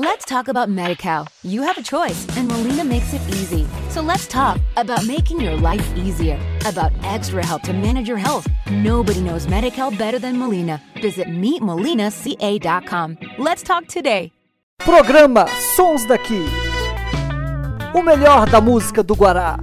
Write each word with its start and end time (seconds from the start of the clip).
Let's 0.00 0.24
talk 0.24 0.46
about 0.46 0.68
MediCal. 0.68 1.26
You 1.42 1.62
have 1.62 1.76
a 1.76 1.82
choice, 1.82 2.24
and 2.36 2.46
Molina 2.46 2.84
makes 2.84 3.12
it 3.14 3.20
easy. 3.30 3.66
So 3.90 4.00
let's 4.00 4.28
talk 4.28 4.60
about 4.76 5.04
making 5.04 5.40
your 5.40 5.56
life 5.56 5.84
easier, 5.96 6.38
about 6.64 6.92
extra 7.02 7.44
help 7.44 7.62
to 7.62 7.72
manage 7.72 8.06
your 8.06 8.16
health. 8.16 8.46
Nobody 8.70 9.20
knows 9.20 9.48
MediCal 9.48 9.98
better 9.98 10.20
than 10.20 10.38
Molina. 10.38 10.80
Visit 11.02 11.26
meetmolinaca.com. 11.26 13.18
Let's 13.38 13.64
talk 13.64 13.88
today. 13.88 14.30
Programa 14.78 15.48
Sons 15.74 16.06
daqui. 16.06 16.46
O 17.92 18.00
melhor 18.00 18.48
da 18.48 18.60
música 18.60 19.02
do 19.02 19.16
Guará. 19.16 19.58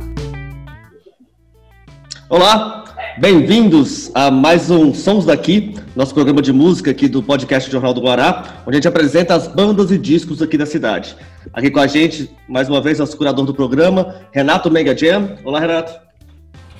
Olá, 2.29 2.83
bem-vindos 3.17 4.11
a 4.13 4.29
mais 4.29 4.69
um 4.69 4.93
Sons 4.93 5.25
daqui, 5.25 5.73
nosso 5.95 6.13
programa 6.13 6.41
de 6.41 6.51
música 6.51 6.91
aqui 6.91 7.07
do 7.07 7.23
podcast 7.23 7.71
Jornal 7.71 7.93
do 7.93 8.01
Guará, 8.01 8.61
onde 8.65 8.75
a 8.75 8.79
gente 8.79 8.87
apresenta 8.87 9.33
as 9.33 9.47
bandas 9.47 9.89
e 9.89 9.97
discos 9.97 10.41
aqui 10.41 10.57
da 10.57 10.65
cidade. 10.65 11.15
Aqui 11.53 11.71
com 11.71 11.79
a 11.79 11.87
gente, 11.87 12.29
mais 12.47 12.67
uma 12.67 12.81
vez, 12.81 12.99
nosso 12.99 13.15
curador 13.15 13.45
do 13.45 13.53
programa, 13.53 14.21
Renato 14.33 14.69
Mega 14.69 14.95
Jam. 14.95 15.37
Olá, 15.45 15.59
Renato. 15.59 15.97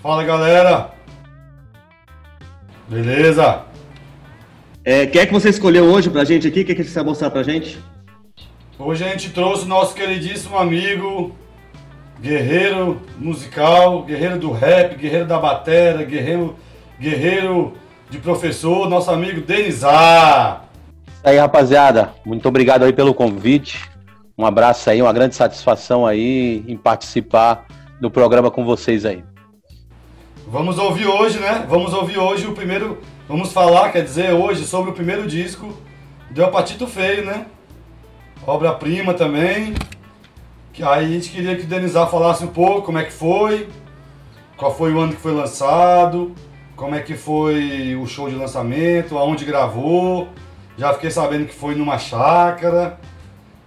Fala, 0.03 0.23
galera. 0.23 0.91
Beleza? 2.87 3.63
É, 4.83 5.05
quem 5.05 5.21
é 5.21 5.25
que 5.25 5.33
você 5.33 5.49
escolheu 5.49 5.85
hoje 5.85 6.09
pra 6.09 6.25
gente 6.25 6.47
aqui? 6.47 6.61
O 6.61 6.65
que, 6.65 6.73
é 6.73 6.75
que 6.75 6.83
você 6.83 6.95
vai 6.95 7.05
mostrar 7.05 7.29
pra 7.29 7.43
gente? 7.43 7.79
Hoje 8.77 9.05
a 9.05 9.07
gente 9.07 9.29
trouxe 9.29 9.63
o 9.63 9.67
nosso 9.67 9.95
queridíssimo 9.95 10.57
amigo, 10.57 11.33
guerreiro 12.25 12.99
musical, 13.19 14.01
guerreiro 14.01 14.39
do 14.39 14.51
rap, 14.51 14.95
guerreiro 14.95 15.27
da 15.27 15.37
batera, 15.37 16.03
guerreiro, 16.03 16.55
guerreiro 16.99 17.73
de 18.09 18.17
professor, 18.17 18.89
nosso 18.89 19.11
amigo 19.11 19.41
Denizar. 19.41 20.65
aí, 21.23 21.37
rapaziada. 21.37 22.15
Muito 22.25 22.47
obrigado 22.47 22.81
aí 22.81 22.91
pelo 22.91 23.13
convite. 23.13 23.79
Um 24.35 24.43
abraço 24.43 24.89
aí, 24.89 25.03
uma 25.03 25.13
grande 25.13 25.35
satisfação 25.35 26.03
aí 26.03 26.63
em 26.67 26.75
participar 26.75 27.67
do 28.01 28.09
programa 28.09 28.49
com 28.49 28.65
vocês 28.65 29.05
aí. 29.05 29.23
Vamos 30.47 30.79
ouvir 30.79 31.05
hoje, 31.05 31.37
né? 31.37 31.63
Vamos 31.69 31.93
ouvir 31.93 32.17
hoje 32.17 32.47
o 32.47 32.53
primeiro. 32.53 32.97
Vamos 33.29 33.53
falar, 33.53 33.91
quer 33.91 34.03
dizer, 34.03 34.33
hoje 34.33 34.65
sobre 34.65 34.89
o 34.89 34.93
primeiro 34.93 35.27
disco 35.27 35.77
do 36.31 36.43
Apatito 36.43 36.87
Feio, 36.87 37.23
né? 37.23 37.45
Obra-prima 38.47 39.13
também. 39.13 39.75
Aí 40.83 41.05
a 41.05 41.07
gente 41.07 41.29
queria 41.29 41.55
que 41.55 41.63
o 41.63 41.67
Denizar 41.67 42.09
falasse 42.09 42.43
um 42.43 42.47
pouco 42.47 42.83
como 42.83 42.97
é 42.97 43.03
que 43.03 43.13
foi, 43.13 43.69
qual 44.57 44.75
foi 44.75 44.93
o 44.93 44.99
ano 44.99 45.13
que 45.13 45.21
foi 45.21 45.33
lançado, 45.33 46.33
como 46.75 46.95
é 46.95 47.01
que 47.01 47.15
foi 47.15 47.95
o 47.95 48.05
show 48.05 48.29
de 48.29 48.35
lançamento, 48.35 49.17
aonde 49.17 49.45
gravou. 49.45 50.27
Já 50.77 50.93
fiquei 50.93 51.09
sabendo 51.09 51.45
que 51.45 51.53
foi 51.53 51.75
numa 51.75 51.97
chácara. 51.97 52.99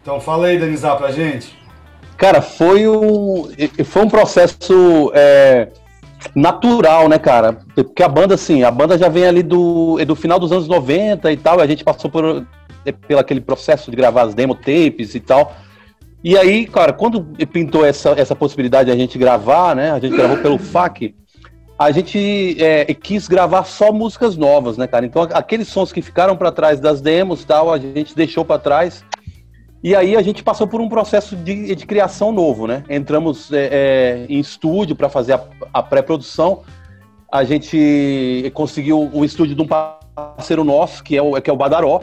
Então 0.02 0.20
fala 0.20 0.48
aí, 0.48 0.58
Denizar, 0.58 0.96
pra 0.96 1.10
gente. 1.10 1.56
Cara, 2.16 2.42
foi 2.42 2.86
um, 2.86 3.48
foi 3.84 4.02
um 4.02 4.08
processo 4.08 5.10
é, 5.14 5.68
natural, 6.34 7.08
né, 7.08 7.18
cara? 7.18 7.58
Porque 7.74 8.02
a 8.02 8.08
banda, 8.08 8.34
assim, 8.34 8.62
a 8.62 8.70
banda 8.70 8.98
já 8.98 9.08
vem 9.08 9.24
ali 9.24 9.42
do, 9.42 9.96
do 10.04 10.16
final 10.16 10.38
dos 10.38 10.52
anos 10.52 10.68
90 10.68 11.30
e 11.32 11.36
tal, 11.36 11.60
a 11.60 11.66
gente 11.66 11.84
passou 11.84 12.10
por, 12.10 12.46
pelo 13.06 13.20
aquele 13.20 13.40
processo 13.40 13.90
de 13.90 13.96
gravar 13.96 14.22
as 14.22 14.34
demo 14.34 14.54
tapes 14.54 15.14
e 15.14 15.20
tal. 15.20 15.54
E 16.22 16.36
aí, 16.36 16.66
cara, 16.66 16.92
quando 16.92 17.22
pintou 17.52 17.84
essa, 17.84 18.10
essa 18.10 18.34
possibilidade 18.34 18.86
de 18.86 18.92
a 18.92 18.98
gente 18.98 19.16
gravar, 19.16 19.76
né? 19.76 19.92
A 19.92 20.00
gente 20.00 20.16
gravou 20.16 20.38
pelo 20.38 20.58
FAC, 20.58 21.14
a 21.78 21.92
gente 21.92 22.56
é, 22.60 22.92
quis 22.92 23.28
gravar 23.28 23.62
só 23.64 23.92
músicas 23.92 24.36
novas, 24.36 24.76
né, 24.76 24.88
cara? 24.88 25.06
Então, 25.06 25.22
aqueles 25.32 25.68
sons 25.68 25.92
que 25.92 26.02
ficaram 26.02 26.36
para 26.36 26.50
trás 26.50 26.80
das 26.80 27.00
demos 27.00 27.44
tal, 27.44 27.72
a 27.72 27.78
gente 27.78 28.16
deixou 28.16 28.44
para 28.44 28.58
trás. 28.58 29.04
E 29.82 29.94
aí 29.94 30.16
a 30.16 30.22
gente 30.22 30.42
passou 30.42 30.66
por 30.66 30.80
um 30.80 30.88
processo 30.88 31.36
de, 31.36 31.72
de 31.76 31.86
criação 31.86 32.32
novo, 32.32 32.66
né? 32.66 32.82
Entramos 32.90 33.52
é, 33.52 33.68
é, 33.70 34.26
em 34.28 34.40
estúdio 34.40 34.96
para 34.96 35.08
fazer 35.08 35.34
a, 35.34 35.44
a 35.72 35.80
pré-produção. 35.80 36.62
A 37.30 37.44
gente 37.44 38.50
conseguiu 38.54 39.08
o 39.12 39.24
estúdio 39.24 39.54
de 39.54 39.62
um 39.62 39.66
parceiro 39.66 40.64
nosso, 40.64 41.04
que 41.04 41.16
é 41.16 41.22
o, 41.22 41.40
que 41.40 41.48
é 41.48 41.52
o 41.52 41.56
Badaró. 41.56 42.00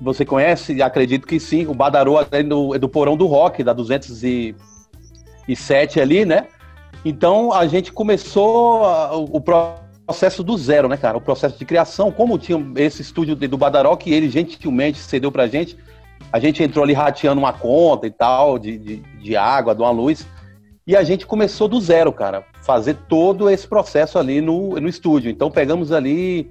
Você 0.00 0.24
conhece? 0.24 0.82
Acredito 0.82 1.26
que 1.26 1.40
sim. 1.40 1.66
O 1.66 1.74
Badaró 1.74 2.24
é 2.30 2.42
do, 2.42 2.74
é 2.74 2.78
do 2.78 2.88
Porão 2.88 3.16
do 3.16 3.26
Rock, 3.26 3.64
da 3.64 3.72
207 3.72 6.00
ali, 6.00 6.24
né? 6.24 6.46
Então 7.04 7.52
a 7.52 7.66
gente 7.66 7.92
começou 7.92 8.82
o 9.30 9.40
processo 9.40 10.42
do 10.42 10.56
zero, 10.56 10.88
né, 10.88 10.96
cara? 10.96 11.16
O 11.16 11.20
processo 11.20 11.58
de 11.58 11.64
criação. 11.64 12.12
Como 12.12 12.38
tinha 12.38 12.58
esse 12.76 13.02
estúdio 13.02 13.36
do 13.36 13.58
Badaró, 13.58 13.96
que 13.96 14.12
ele 14.12 14.28
gentilmente 14.28 14.98
cedeu 14.98 15.32
pra 15.32 15.46
gente, 15.46 15.76
a 16.32 16.38
gente 16.38 16.62
entrou 16.62 16.84
ali 16.84 16.92
rateando 16.92 17.40
uma 17.40 17.52
conta 17.52 18.06
e 18.06 18.10
tal, 18.10 18.58
de, 18.58 18.78
de, 18.78 18.96
de 18.96 19.36
água, 19.36 19.74
de 19.74 19.80
uma 19.80 19.90
luz. 19.90 20.26
E 20.86 20.96
a 20.96 21.02
gente 21.02 21.26
começou 21.26 21.68
do 21.68 21.80
zero, 21.80 22.12
cara. 22.12 22.44
Fazer 22.62 22.96
todo 23.08 23.48
esse 23.48 23.66
processo 23.66 24.18
ali 24.18 24.40
no, 24.40 24.80
no 24.80 24.88
estúdio. 24.88 25.30
Então 25.30 25.50
pegamos 25.50 25.92
ali 25.92 26.50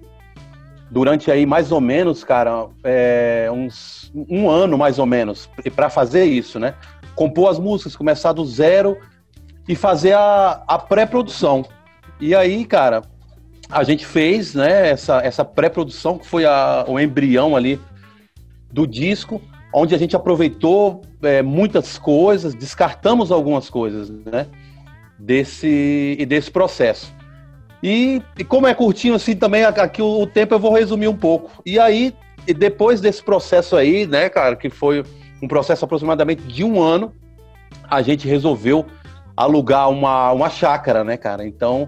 durante 0.90 1.32
aí 1.32 1.46
mais 1.46 1.72
ou 1.72 1.80
menos, 1.80 2.24
cara, 2.24 2.68
é, 2.84 3.50
uns 3.52 4.12
um 4.14 4.50
ano 4.50 4.78
mais 4.78 4.98
ou 4.98 5.06
menos 5.06 5.50
para 5.76 5.90
fazer 5.90 6.26
isso, 6.26 6.60
né? 6.60 6.74
Compor 7.16 7.50
as 7.50 7.60
músicas, 7.60 7.96
começar 7.96 8.34
do 8.34 8.46
zero 8.46 8.98
e 9.68 9.76
fazer 9.76 10.14
a, 10.14 10.64
a 10.68 10.80
pré-produção. 10.80 11.64
E 12.20 12.34
aí, 12.34 12.66
cara, 12.66 13.04
a 13.70 13.84
gente 13.84 14.06
fez, 14.06 14.56
né, 14.56 14.90
essa, 14.90 15.22
essa 15.22 15.46
pré-produção 15.46 16.18
que 16.18 16.26
foi 16.26 16.46
a, 16.46 16.84
o 16.88 17.00
embrião 17.00 17.56
ali 17.56 17.80
do 18.72 18.88
disco, 18.88 19.42
onde 19.74 19.94
a 19.94 19.98
gente 19.98 20.16
aproveitou 20.16 21.02
é, 21.22 21.44
muitas 21.44 22.00
coisas, 22.00 22.56
descartamos 22.56 23.32
algumas 23.32 23.70
coisas, 23.70 24.10
né, 24.10 24.48
desse 25.20 26.16
e 26.20 26.26
desse 26.26 26.50
processo. 26.50 27.14
E, 27.82 28.22
e, 28.38 28.44
como 28.44 28.68
é 28.68 28.74
curtinho 28.74 29.16
assim 29.16 29.36
também, 29.36 29.64
aqui 29.64 30.02
o, 30.02 30.22
o, 30.22 30.28
tempo 30.28 30.54
eu 30.54 30.60
vou 30.60 30.74
resumir 30.74 31.08
um 31.08 31.16
pouco. 31.16 31.62
E 31.66 31.80
aí, 31.80 32.14
depois 32.58 33.00
desse 33.00 33.24
processo 33.24 33.76
aí, 33.76 34.06
né, 34.06 34.30
cara, 34.30 34.56
que 34.56 34.70
foi 34.70 35.04
um 35.42 35.48
processo 35.48 35.86
aproximadamente 35.86 36.44
de 36.44 36.64
um 36.64 36.82
ano, 36.82 37.14
a 37.90 38.02
gente 38.02 38.28
resolveu 38.28 38.86
alugar 39.36 39.90
uma, 39.90 40.32
uma 40.34 40.50
chácara, 40.50 41.04
né, 41.04 41.16
cara? 41.16 41.46
Então, 41.46 41.88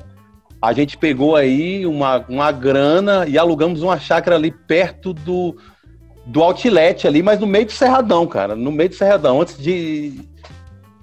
a 0.62 0.72
gente 0.72 0.97
pegou 0.97 1.35
aí 1.35 1.85
uma, 1.85 2.24
uma 2.30 2.51
grana 2.51 3.25
e 3.28 3.38
alugamos 3.38 3.81
uma 3.81 4.00
chácara 4.00 4.38
ali 4.38 4.51
perto 4.51 5.13
do, 5.13 5.57
do 6.25 6.41
outlet 6.41 7.06
ali, 7.06 7.22
mas 7.22 7.40
no 7.40 7.47
meio 7.47 7.66
do 7.66 7.72
Cerradão, 7.74 8.25
cara. 8.25 8.56
No 8.56 8.72
meio 8.72 8.88
do 8.88 8.96
Cerradão, 8.96 9.41
antes 9.41 9.57
de, 9.57 10.22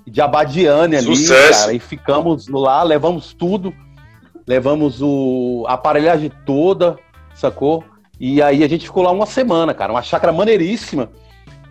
de 0.07 0.21
Abadiane 0.23 0.97
ali, 0.97 1.15
Sucesso. 1.17 1.61
cara. 1.61 1.73
E 1.75 1.79
ficamos 1.79 2.49
lá, 2.49 2.83
levamos 2.83 3.35
tudo 3.35 3.75
levamos 4.49 5.03
o, 5.03 5.65
a 5.69 5.75
aparelhagem 5.75 6.33
toda, 6.47 6.97
sacou? 7.35 7.85
E 8.19 8.41
aí 8.41 8.65
a 8.65 8.69
gente 8.69 8.87
ficou 8.87 9.03
lá 9.03 9.13
uma 9.13 9.27
semana, 9.27 9.75
cara, 9.75 9.93
uma 9.93 10.03
chácara 10.03 10.33
maneiríssima, 10.33 11.11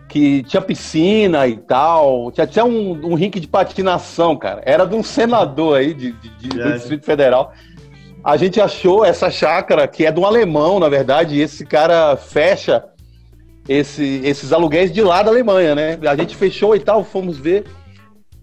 que 0.08 0.44
tinha 0.44 0.62
piscina 0.62 1.46
e 1.48 1.56
tal, 1.56 2.30
tinha 2.30 2.44
até 2.44 2.62
um, 2.62 2.92
um 3.04 3.14
rink 3.14 3.40
de 3.40 3.48
patinação, 3.48 4.36
cara. 4.36 4.62
Era 4.64 4.86
de 4.86 4.94
um 4.94 5.02
senador 5.02 5.76
aí 5.76 5.92
de, 5.92 6.12
de, 6.12 6.28
de 6.38 6.48
do 6.48 6.72
Distrito 6.72 7.04
Federal. 7.04 7.52
A 8.22 8.36
gente 8.36 8.60
achou 8.60 9.04
essa 9.04 9.28
chácara, 9.28 9.86
que 9.88 10.06
é 10.06 10.12
de 10.12 10.20
um 10.20 10.24
alemão, 10.24 10.78
na 10.78 10.88
verdade, 10.88 11.34
e 11.34 11.40
esse 11.40 11.66
cara 11.66 12.16
fecha 12.16 12.84
esse, 13.68 14.22
esses 14.24 14.52
aluguéis 14.52 14.92
de 14.92 15.02
lá 15.02 15.22
da 15.22 15.30
Alemanha, 15.30 15.74
né? 15.74 15.98
A 16.08 16.16
gente 16.16 16.34
fechou 16.36 16.74
e 16.76 16.80
tal, 16.80 17.04
fomos 17.04 17.36
ver. 17.36 17.64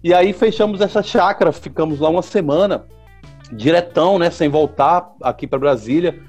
E 0.04 0.12
aí 0.12 0.32
fechamos 0.32 0.80
essa 0.80 1.02
chácara, 1.02 1.50
ficamos 1.52 1.98
lá 1.98 2.08
uma 2.08 2.22
semana 2.22 2.86
diretão, 3.52 4.18
né, 4.18 4.30
sem 4.30 4.48
voltar 4.48 5.12
aqui 5.22 5.46
para 5.46 5.58
Brasília. 5.58 6.20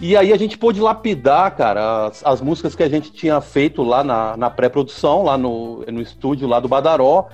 E 0.00 0.16
aí 0.16 0.32
a 0.32 0.36
gente 0.38 0.56
pôde 0.56 0.80
lapidar, 0.80 1.54
cara, 1.54 2.06
as, 2.06 2.24
as 2.24 2.40
músicas 2.40 2.74
que 2.74 2.82
a 2.82 2.88
gente 2.88 3.12
tinha 3.12 3.40
feito 3.40 3.82
lá 3.82 4.02
na, 4.02 4.36
na 4.36 4.48
pré-produção, 4.48 5.22
lá 5.22 5.36
no, 5.36 5.84
no 5.86 6.00
estúdio 6.00 6.48
lá 6.48 6.58
do 6.58 6.68
Badaró. 6.68 7.28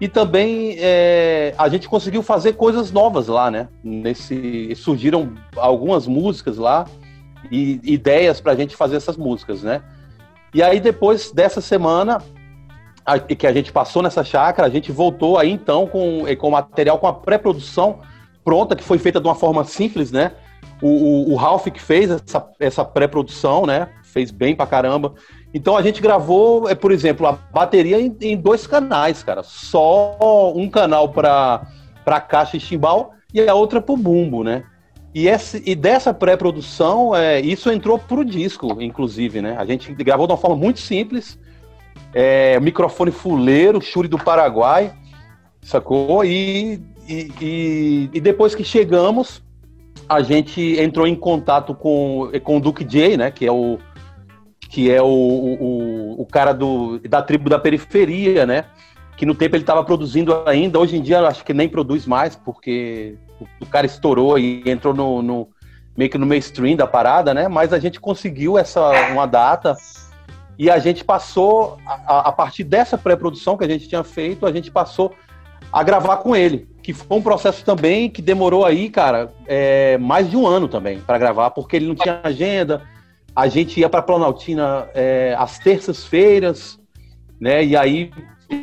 E 0.00 0.08
também 0.08 0.76
é, 0.78 1.54
a 1.58 1.68
gente 1.68 1.88
conseguiu 1.88 2.22
fazer 2.22 2.54
coisas 2.54 2.90
novas 2.90 3.28
lá, 3.28 3.50
né? 3.50 3.68
Nesse, 3.82 4.74
surgiram 4.76 5.32
algumas 5.56 6.06
músicas 6.06 6.58
lá 6.58 6.86
e 7.50 7.80
ideias 7.84 8.40
para 8.40 8.52
a 8.52 8.56
gente 8.56 8.76
fazer 8.76 8.96
essas 8.96 9.16
músicas, 9.16 9.62
né? 9.62 9.82
E 10.54 10.62
aí 10.62 10.80
depois 10.80 11.32
dessa 11.32 11.60
semana 11.60 12.18
a, 13.04 13.18
que 13.18 13.46
a 13.46 13.52
gente 13.52 13.72
passou 13.72 14.02
nessa 14.02 14.22
chácara, 14.22 14.66
a 14.66 14.70
gente 14.70 14.92
voltou 14.92 15.38
aí 15.38 15.50
então 15.50 15.86
com, 15.86 16.24
com 16.38 16.50
material, 16.50 16.98
com 16.98 17.06
a 17.06 17.12
pré-produção 17.12 18.00
pronta, 18.44 18.76
que 18.76 18.84
foi 18.84 18.98
feita 18.98 19.20
de 19.20 19.26
uma 19.26 19.34
forma 19.34 19.64
simples, 19.64 20.10
né? 20.10 20.32
O, 20.80 20.88
o, 20.88 21.32
o 21.32 21.36
Ralph 21.36 21.66
que 21.68 21.80
fez 21.80 22.10
essa, 22.10 22.48
essa 22.58 22.84
pré-produção, 22.84 23.66
né? 23.66 23.88
Fez 24.02 24.30
bem 24.30 24.54
pra 24.54 24.66
caramba. 24.66 25.14
Então 25.54 25.76
a 25.76 25.82
gente 25.82 26.00
gravou, 26.00 26.68
é, 26.68 26.74
por 26.74 26.92
exemplo, 26.92 27.26
a 27.26 27.32
bateria 27.32 28.00
em, 28.00 28.16
em 28.20 28.36
dois 28.36 28.66
canais, 28.66 29.22
cara. 29.22 29.42
Só 29.42 30.52
um 30.54 30.68
canal 30.68 31.08
para 31.08 31.66
para 32.04 32.20
caixa 32.20 32.56
e 32.56 32.60
chimbal 32.60 33.14
e 33.32 33.40
a 33.40 33.54
outra 33.54 33.80
pro 33.80 33.96
bumbo, 33.96 34.42
né? 34.42 34.64
E, 35.14 35.28
esse, 35.28 35.62
e 35.66 35.74
dessa 35.74 36.12
pré-produção, 36.12 37.14
é, 37.14 37.40
isso 37.40 37.70
entrou 37.70 37.98
pro 37.98 38.24
disco, 38.24 38.80
inclusive, 38.80 39.42
né? 39.42 39.56
A 39.58 39.64
gente 39.64 39.92
gravou 39.94 40.26
de 40.26 40.32
uma 40.32 40.38
forma 40.38 40.56
muito 40.56 40.80
simples, 40.80 41.38
é, 42.14 42.58
microfone 42.60 43.10
fuleiro, 43.10 43.80
Shuri 43.80 44.08
do 44.08 44.18
Paraguai, 44.18 44.92
sacou? 45.60 46.24
E, 46.24 46.82
e, 47.08 47.32
e, 47.40 48.10
e, 48.12 48.20
depois 48.20 48.54
que 48.54 48.64
chegamos, 48.64 49.42
a 50.08 50.22
gente 50.22 50.60
entrou 50.80 51.06
em 51.06 51.14
contato 51.14 51.74
com, 51.74 52.30
com 52.42 52.56
o 52.56 52.60
Duke 52.60 52.84
J, 52.84 53.16
né? 53.16 53.30
Que 53.30 53.46
é 53.46 53.52
o 53.52 53.78
que 54.68 54.90
é 54.90 55.02
o, 55.02 55.06
o, 55.06 56.22
o 56.22 56.26
cara 56.26 56.54
do, 56.54 56.98
da 57.00 57.20
tribo 57.20 57.50
da 57.50 57.58
periferia, 57.58 58.46
né? 58.46 58.64
Que 59.18 59.26
no 59.26 59.34
tempo 59.34 59.54
ele 59.54 59.62
estava 59.62 59.84
produzindo 59.84 60.42
ainda, 60.46 60.78
hoje 60.78 60.96
em 60.96 61.02
dia 61.02 61.20
acho 61.26 61.44
que 61.44 61.52
nem 61.52 61.68
produz 61.68 62.06
mais, 62.06 62.34
porque 62.34 63.18
o, 63.38 63.46
o 63.60 63.66
cara 63.66 63.84
estourou 63.84 64.38
e 64.38 64.62
entrou 64.64 64.94
no, 64.94 65.20
no, 65.20 65.48
meio 65.96 66.10
que 66.10 66.16
no 66.16 66.26
mainstream 66.26 66.74
da 66.74 66.86
parada, 66.86 67.34
né? 67.34 67.48
Mas 67.48 67.72
a 67.72 67.78
gente 67.78 68.00
conseguiu 68.00 68.58
essa 68.58 68.90
uma 69.10 69.26
data 69.26 69.76
e 70.58 70.70
a 70.70 70.78
gente 70.78 71.04
passou, 71.04 71.78
a, 71.86 72.28
a 72.28 72.32
partir 72.32 72.64
dessa 72.64 72.96
pré-produção 72.96 73.56
que 73.56 73.64
a 73.64 73.68
gente 73.68 73.88
tinha 73.88 74.02
feito, 74.02 74.46
a 74.46 74.52
gente 74.52 74.70
passou 74.70 75.12
a 75.72 75.82
gravar 75.82 76.18
com 76.18 76.34
ele, 76.34 76.68
que 76.82 76.92
foi 76.92 77.18
um 77.18 77.22
processo 77.22 77.64
também 77.64 78.08
que 78.08 78.22
demorou 78.22 78.64
aí, 78.64 78.88
cara, 78.88 79.32
é, 79.46 79.98
mais 79.98 80.30
de 80.30 80.36
um 80.36 80.46
ano 80.46 80.68
também 80.68 80.98
para 81.00 81.18
gravar, 81.18 81.50
porque 81.50 81.76
ele 81.76 81.86
não 81.86 81.94
tinha 81.94 82.20
agenda. 82.22 82.82
A 83.34 83.48
gente 83.48 83.80
ia 83.80 83.88
para 83.88 84.02
Planaltina 84.02 84.88
é, 84.94 85.34
às 85.38 85.58
terças-feiras, 85.58 86.78
né? 87.40 87.64
E 87.64 87.76
aí 87.76 88.10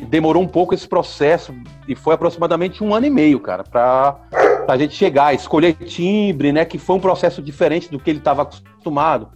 demorou 0.08 0.44
um 0.44 0.48
pouco 0.48 0.74
esse 0.74 0.88
processo 0.88 1.54
e 1.88 1.96
foi 1.96 2.14
aproximadamente 2.14 2.84
um 2.84 2.94
ano 2.94 3.08
e 3.08 3.10
meio, 3.10 3.40
cara, 3.40 3.64
para 3.64 4.20
a 4.68 4.78
gente 4.78 4.94
chegar, 4.94 5.34
escolher 5.34 5.74
timbre, 5.74 6.52
né? 6.52 6.66
Que 6.66 6.78
foi 6.78 6.98
um 6.98 7.00
processo 7.00 7.42
diferente 7.42 7.90
do 7.90 8.00
que 8.00 8.10
ele 8.10 8.20
estava 8.20 8.44
acostumado 8.44 9.30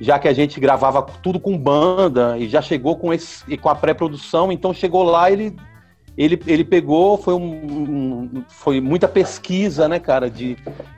já 0.00 0.18
que 0.18 0.28
a 0.28 0.32
gente 0.32 0.60
gravava 0.60 1.02
tudo 1.02 1.40
com 1.40 1.58
banda 1.58 2.38
e 2.38 2.48
já 2.48 2.62
chegou 2.62 2.96
com 2.96 3.12
esse 3.12 3.56
com 3.56 3.68
a 3.68 3.74
pré-produção, 3.74 4.52
então 4.52 4.72
chegou 4.72 5.02
lá 5.02 5.30
ele 5.30 5.56
ele, 6.18 6.40
ele 6.48 6.64
pegou, 6.64 7.16
foi, 7.16 7.32
um, 7.32 7.46
um, 7.46 8.44
foi 8.48 8.80
muita 8.80 9.06
pesquisa, 9.06 9.86
né, 9.86 10.00
cara, 10.00 10.28
de, 10.28 10.56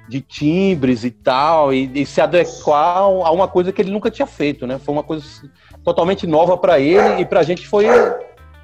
de 0.08 0.22
timbres 0.22 1.04
e 1.04 1.10
tal, 1.10 1.74
e, 1.74 1.90
e, 1.94 2.06
se 2.06 2.22
adequar 2.22 3.02
a 3.02 3.30
uma 3.30 3.46
coisa 3.46 3.70
que 3.70 3.82
ele 3.82 3.90
nunca 3.90 4.10
tinha 4.10 4.26
feito, 4.26 4.66
né? 4.66 4.78
Foi 4.78 4.94
uma 4.94 5.02
coisa 5.02 5.22
totalmente 5.84 6.26
nova 6.26 6.56
para 6.56 6.80
ele 6.80 7.20
e 7.20 7.26
para 7.26 7.40
a 7.40 7.42
gente 7.42 7.68
foi, 7.68 7.84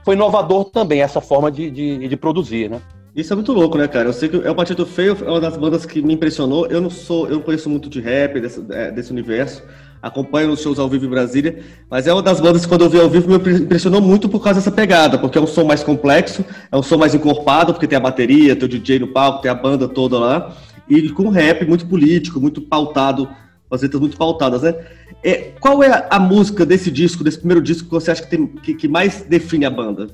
foi 0.03 0.15
inovador 0.15 0.65
também 0.65 1.03
essa 1.03 1.21
forma 1.21 1.53
de, 1.53 1.71
de, 1.71 2.09
de, 2.09 2.17
produzir, 2.17 2.71
né? 2.71 2.81
Isso 3.15 3.35
é 3.35 3.37
muito 3.37 3.53
louco, 3.53 3.77
né, 3.77 3.87
cara? 3.87 4.09
Eu 4.09 4.13
sei 4.15 4.31
que 4.31 4.37
é 4.37 4.51
o 4.51 4.55
Partido 4.55 4.87
Feio 4.87 5.15
é 5.27 5.31
uma 5.31 5.41
das 5.41 5.59
bandas 5.59 5.85
que 5.85 6.01
me 6.01 6.15
impressionou. 6.15 6.67
Eu 6.69 6.81
não 6.81 6.91
sou, 6.91 7.27
eu 7.29 7.35
não 7.35 7.43
conheço 7.43 7.69
muito 7.69 7.89
de 7.91 8.01
rap 8.01 8.41
desse, 8.41 8.65
é, 8.71 8.91
desse 8.91 9.11
universo 9.11 9.63
acompanho 10.03 10.51
os 10.51 10.61
shows 10.61 10.79
ao 10.79 10.89
vivo 10.89 11.07
em 11.07 11.09
Brasília, 11.09 11.63
mas 11.91 12.07
é 12.07 12.13
uma 12.13 12.23
das 12.23 12.41
bandas 12.41 12.63
que 12.63 12.69
quando 12.69 12.85
eu 12.85 12.91
vi 12.91 13.01
ao 13.01 13.09
vivo 13.09 13.29
me 13.29 13.59
impressionou 13.59 14.01
muito 14.01 14.29
por 14.29 14.43
causa 14.43 14.61
dessa 14.61 14.71
pegada, 14.71 15.19
porque 15.19 15.39
é 15.39 15.41
um 15.41 15.47
som 15.47 15.65
mais 15.65 15.83
complexo, 15.83 16.45
é 16.71 16.77
um 16.77 16.83
som 16.83 16.97
mais 16.97 17.15
encorpado, 17.15 17.73
porque 17.73 17.87
tem 17.87 17.97
a 17.97 18.01
bateria, 18.01 18.55
tem 18.55 18.65
o 18.65 18.69
DJ 18.69 19.01
no 19.01 19.09
palco, 19.09 19.43
tem 19.43 19.51
a 19.51 19.55
banda 19.55 19.89
toda 19.89 20.19
lá, 20.19 20.57
e 20.89 21.09
com 21.11 21.29
rap 21.29 21.65
muito 21.67 21.87
político, 21.87 22.41
muito 22.41 22.61
pautado, 22.61 23.29
as 23.71 23.83
letras 23.83 24.01
muito 24.01 24.17
pautadas, 24.17 24.63
né? 24.63 24.75
É, 25.23 25.53
qual 25.59 25.83
é 25.83 26.07
a 26.09 26.21
música 26.21 26.65
desse 26.65 26.91
disco, 26.91 27.25
desse 27.25 27.39
primeiro 27.39 27.61
disco, 27.61 27.89
que 27.89 27.95
você 27.95 28.13
acha 28.13 28.23
que, 28.23 28.31
tem, 28.31 28.47
que, 28.47 28.75
que 28.75 28.89
mais 28.89 29.23
define 29.23 29.65
a 29.65 29.71
banda? 29.71 30.09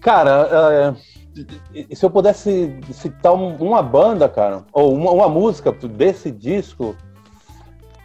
Cara, 0.00 0.96
uh 0.96 1.19
se 1.94 2.04
eu 2.04 2.10
pudesse 2.10 2.76
citar 2.92 3.32
uma 3.34 3.82
banda, 3.82 4.28
cara, 4.28 4.64
ou 4.72 4.94
uma, 4.94 5.10
uma, 5.12 5.28
música 5.28 5.72
desse 5.72 6.30
disco, 6.30 6.96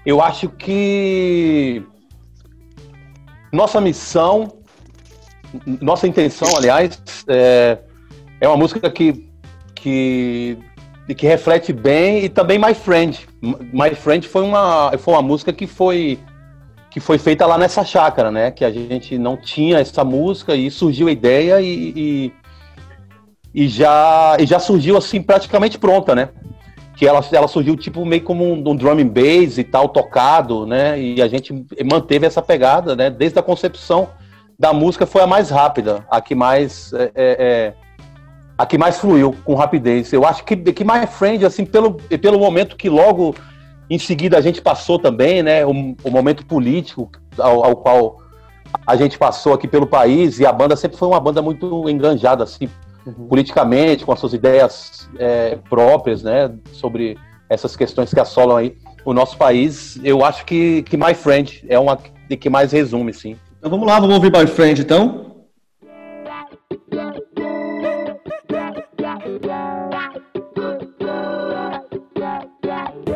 eu 0.05 0.21
acho 0.21 0.49
que 0.49 1.83
nossa 3.51 3.81
missão, 3.81 4.47
nossa 5.81 6.07
intenção, 6.07 6.55
aliás, 6.55 7.01
é, 7.27 7.79
é 8.39 8.47
uma 8.47 8.57
música 8.57 8.89
que, 8.89 9.27
que, 9.73 10.57
que 11.15 11.25
reflete 11.25 11.73
bem 11.73 12.25
e 12.25 12.29
também 12.29 12.59
My 12.59 12.73
Friend. 12.73 13.27
My 13.41 13.95
Friend 13.95 14.27
foi 14.27 14.43
uma, 14.43 14.95
foi 14.97 15.13
uma 15.13 15.21
música 15.21 15.51
que 15.51 15.65
foi 15.65 16.19
que 16.91 17.01
foi 17.01 17.17
feita 17.17 17.45
lá 17.45 17.57
nessa 17.57 17.83
chácara, 17.83 18.31
né? 18.31 18.51
Que 18.51 18.63
a 18.63 18.71
gente 18.71 19.17
não 19.17 19.35
tinha 19.35 19.79
essa 19.79 20.01
música 20.01 20.55
e 20.55 20.71
surgiu 20.71 21.09
a 21.09 21.11
ideia 21.11 21.59
e, 21.59 21.93
e 21.93 22.33
e 23.55 23.69
já, 23.69 24.35
e 24.37 24.45
já 24.45 24.59
surgiu 24.59 24.97
assim 24.97 25.21
praticamente 25.21 25.79
pronta, 25.79 26.13
né? 26.13 26.27
Que 26.97 27.07
ela, 27.07 27.23
ela 27.31 27.47
surgiu 27.47 27.77
tipo 27.77 28.05
meio 28.05 28.21
como 28.21 28.43
um, 28.43 28.69
um 28.69 28.75
drum 28.75 28.99
and 28.99 29.07
bass 29.07 29.57
e 29.57 29.63
tal, 29.63 29.87
tocado, 29.87 30.65
né? 30.65 30.99
E 30.99 31.21
a 31.21 31.27
gente 31.29 31.65
manteve 31.89 32.25
essa 32.25 32.41
pegada, 32.41 32.97
né? 32.97 33.09
Desde 33.09 33.39
a 33.39 33.41
concepção 33.41 34.09
da 34.59 34.73
música 34.73 35.05
foi 35.05 35.21
a 35.21 35.27
mais 35.27 35.49
rápida, 35.49 36.05
a 36.11 36.19
que 36.19 36.35
mais 36.35 36.91
é, 36.93 37.03
é, 37.03 37.13
é 37.15 37.73
a 38.57 38.65
que 38.65 38.77
mais 38.77 38.99
fluiu 38.99 39.33
com 39.45 39.55
rapidez. 39.55 40.11
Eu 40.11 40.25
acho 40.25 40.43
que, 40.43 40.57
que 40.57 40.83
My 40.83 41.07
Friend, 41.07 41.45
assim, 41.45 41.65
pelo, 41.65 41.93
pelo 41.93 42.37
momento 42.37 42.75
que 42.75 42.89
logo 42.89 43.35
em 43.89 43.97
seguida 43.97 44.37
a 44.37 44.41
gente 44.41 44.61
passou 44.61 44.99
também, 44.99 45.41
né? 45.41 45.65
O, 45.65 45.71
o 46.03 46.11
momento 46.11 46.45
político 46.45 47.09
ao, 47.37 47.63
ao, 47.63 47.75
qual 47.77 48.17
a 48.85 48.97
gente 48.97 49.17
passou 49.17 49.53
aqui 49.53 49.65
pelo 49.65 49.87
país 49.87 50.39
e 50.39 50.45
a 50.45 50.51
banda 50.51 50.75
sempre 50.75 50.97
foi 50.97 51.07
uma 51.07 51.21
banda 51.21 51.41
muito 51.41 51.89
enganjada, 51.89 52.43
assim, 52.43 52.69
uhum. 53.05 53.27
politicamente, 53.27 54.05
com 54.05 54.11
as 54.11 54.19
suas 54.19 54.33
ideias 54.33 55.09
é, 55.17 55.57
próprias, 55.69 56.23
né, 56.23 56.51
sobre 56.71 57.17
essas 57.49 57.75
questões 57.75 58.13
que 58.13 58.19
assolam 58.19 58.57
aí 58.57 58.77
o 59.03 59.13
nosso 59.13 59.37
país, 59.37 59.99
eu 60.03 60.25
acho 60.25 60.45
que, 60.45 60.81
que 60.83 60.97
My 60.97 61.13
Friend 61.13 61.65
é 61.69 61.77
uma 61.77 61.97
de 62.27 62.35
que 62.35 62.49
mais 62.49 62.71
resume, 62.71 63.13
sim. 63.13 63.37
Então 63.59 63.69
vamos 63.69 63.87
lá, 63.87 63.99
vamos 63.99 64.15
ouvir 64.15 64.31
My 64.31 64.47
Friend, 64.47 64.81
então? 64.81 65.25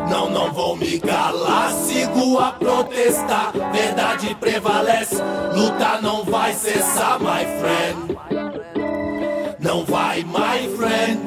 Não, 0.10 0.30
não 0.30 0.54
vou 0.54 0.76
me 0.76 1.00
calar, 1.00 1.72
sigo 1.72 2.38
a 2.38 2.52
protestar. 2.52 3.52
Verdade 3.72 4.36
prevalece, 4.36 5.16
luta 5.54 6.02
não 6.02 6.24
vai 6.24 6.54
cessar, 6.54 7.20
my 7.20 7.46
friend. 7.60 8.49
Não 9.70 9.86
vai, 9.86 10.24
my 10.24 10.68
friend. 10.76 11.26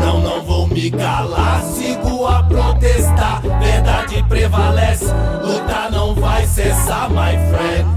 Não, 0.00 0.20
não 0.20 0.42
vou 0.42 0.66
me 0.66 0.90
calar, 0.90 1.62
sigo 1.62 2.24
a 2.26 2.42
protestar. 2.44 3.42
Verdade 3.42 4.24
prevalece, 4.26 5.04
luta 5.42 5.90
não 5.90 6.14
vai 6.14 6.46
cessar, 6.46 7.10
my 7.10 7.36
friend. 7.50 7.93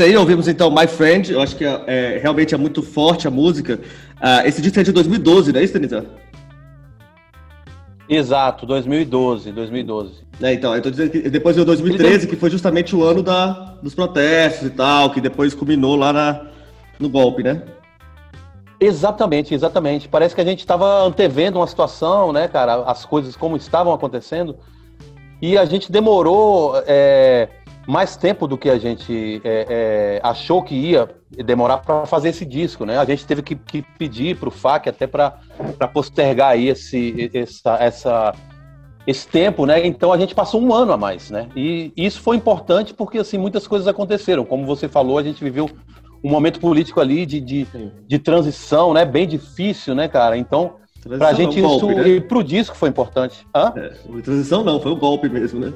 Isso 0.00 0.02
aí, 0.02 0.16
ouvimos 0.16 0.48
então 0.48 0.70
My 0.70 0.86
Friend. 0.86 1.30
Eu 1.30 1.42
acho 1.42 1.54
que 1.54 1.64
é, 1.64 1.82
é, 1.86 2.18
realmente 2.18 2.54
é 2.54 2.58
muito 2.58 2.82
forte 2.82 3.28
a 3.28 3.30
música. 3.30 3.78
Ah, 4.18 4.46
esse 4.46 4.62
disco 4.62 4.80
é 4.80 4.82
de 4.82 4.92
2012, 4.92 5.52
não 5.52 5.60
é 5.60 5.64
isso, 5.64 5.74
Denisa? 5.74 6.06
Exato, 8.08 8.64
2012, 8.64 9.52
2012. 9.52 10.12
É, 10.40 10.54
então, 10.54 10.74
eu 10.74 10.80
tô 10.80 10.90
dizendo 10.90 11.10
que 11.10 11.28
depois 11.28 11.54
veio 11.54 11.66
2013, 11.66 12.26
que 12.26 12.34
foi 12.34 12.48
justamente 12.48 12.96
o 12.96 13.04
ano 13.04 13.22
da, 13.22 13.74
dos 13.82 13.94
protestos 13.94 14.68
e 14.68 14.70
tal, 14.70 15.10
que 15.10 15.20
depois 15.20 15.52
culminou 15.52 15.96
lá 15.96 16.14
na, 16.14 16.46
no 16.98 17.10
golpe, 17.10 17.42
né? 17.42 17.62
Exatamente, 18.80 19.52
exatamente. 19.52 20.08
Parece 20.08 20.34
que 20.34 20.40
a 20.40 20.44
gente 20.44 20.60
estava 20.60 21.04
antevendo 21.04 21.58
uma 21.58 21.66
situação, 21.66 22.32
né, 22.32 22.48
cara? 22.48 22.84
As 22.84 23.04
coisas 23.04 23.36
como 23.36 23.54
estavam 23.54 23.92
acontecendo. 23.92 24.56
E 25.42 25.58
a 25.58 25.66
gente 25.66 25.92
demorou 25.92 26.74
é, 26.86 27.48
mais 27.90 28.16
tempo 28.16 28.46
do 28.46 28.56
que 28.56 28.70
a 28.70 28.78
gente 28.78 29.42
é, 29.44 29.66
é, 29.68 30.20
achou 30.22 30.62
que 30.62 30.76
ia 30.76 31.08
demorar 31.44 31.78
para 31.78 32.06
fazer 32.06 32.28
esse 32.28 32.46
disco, 32.46 32.84
né? 32.84 32.96
A 32.96 33.04
gente 33.04 33.26
teve 33.26 33.42
que, 33.42 33.56
que 33.56 33.82
pedir 33.98 34.36
para 34.36 34.48
o 34.48 34.52
FAC 34.52 34.88
até 34.88 35.08
para 35.08 35.32
postergar 35.92 36.50
aí 36.52 36.68
esse, 36.68 37.28
essa, 37.34 37.76
essa, 37.80 38.34
esse 39.04 39.26
tempo, 39.26 39.66
né? 39.66 39.84
Então 39.84 40.12
a 40.12 40.18
gente 40.18 40.36
passou 40.36 40.62
um 40.62 40.72
ano 40.72 40.92
a 40.92 40.96
mais, 40.96 41.30
né? 41.30 41.48
E 41.56 41.92
isso 41.96 42.20
foi 42.20 42.36
importante 42.36 42.94
porque 42.94 43.18
assim 43.18 43.36
muitas 43.36 43.66
coisas 43.66 43.88
aconteceram. 43.88 44.44
Como 44.44 44.64
você 44.64 44.88
falou, 44.88 45.18
a 45.18 45.22
gente 45.24 45.42
viveu 45.42 45.68
um 46.22 46.30
momento 46.30 46.60
político 46.60 47.00
ali 47.00 47.26
de, 47.26 47.40
de, 47.40 47.66
de 48.06 48.18
transição, 48.20 48.94
né? 48.94 49.04
Bem 49.04 49.26
difícil, 49.26 49.96
né, 49.96 50.06
cara? 50.06 50.36
Então, 50.36 50.76
pra 51.02 51.18
Transição 51.18 51.34
gente 51.34 51.60
não, 51.60 51.76
isso 51.76 51.86
golpe, 51.86 52.00
né? 52.02 52.08
e 52.08 52.20
pro 52.20 52.44
disco 52.44 52.76
foi 52.76 52.88
importante. 52.88 53.44
Hã? 53.52 53.72
É, 53.74 54.20
transição 54.22 54.62
não, 54.62 54.78
foi 54.80 54.92
o 54.92 54.96
golpe 54.96 55.28
mesmo, 55.28 55.58
né? 55.58 55.72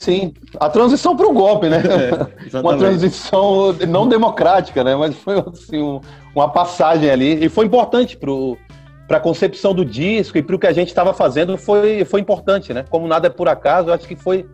Sim, 0.00 0.34
a 0.58 0.68
transição 0.68 1.16
para 1.16 1.26
o 1.26 1.32
golpe, 1.32 1.68
né? 1.68 1.78
É, 1.78 2.08
exatamente. 2.46 2.56
uma 2.56 2.76
transição 2.76 3.72
não 3.88 4.08
democrática, 4.08 4.82
né? 4.84 4.94
Mas 4.96 5.16
foi 5.16 5.42
assim, 5.52 5.80
um- 5.82 6.00
uma 6.34 6.48
passagem 6.48 7.08
ali 7.10 7.44
e 7.44 7.48
foi 7.48 7.66
importante 7.66 8.16
para 8.16 9.16
a 9.16 9.20
concepção 9.20 9.72
do 9.74 9.84
disco 9.84 10.36
e 10.36 10.42
para 10.42 10.56
o 10.56 10.58
que 10.58 10.66
a 10.66 10.72
gente 10.72 10.88
estava 10.88 11.14
fazendo 11.14 11.56
foi, 11.56 12.04
foi 12.04 12.20
importante, 12.20 12.72
né? 12.74 12.84
Como 12.90 13.06
nada 13.06 13.26
é 13.28 13.30
por 13.30 13.48
acaso, 13.48 13.88
eu 13.90 13.94
acho 13.94 14.06
que 14.06 14.16
foi 14.16 14.46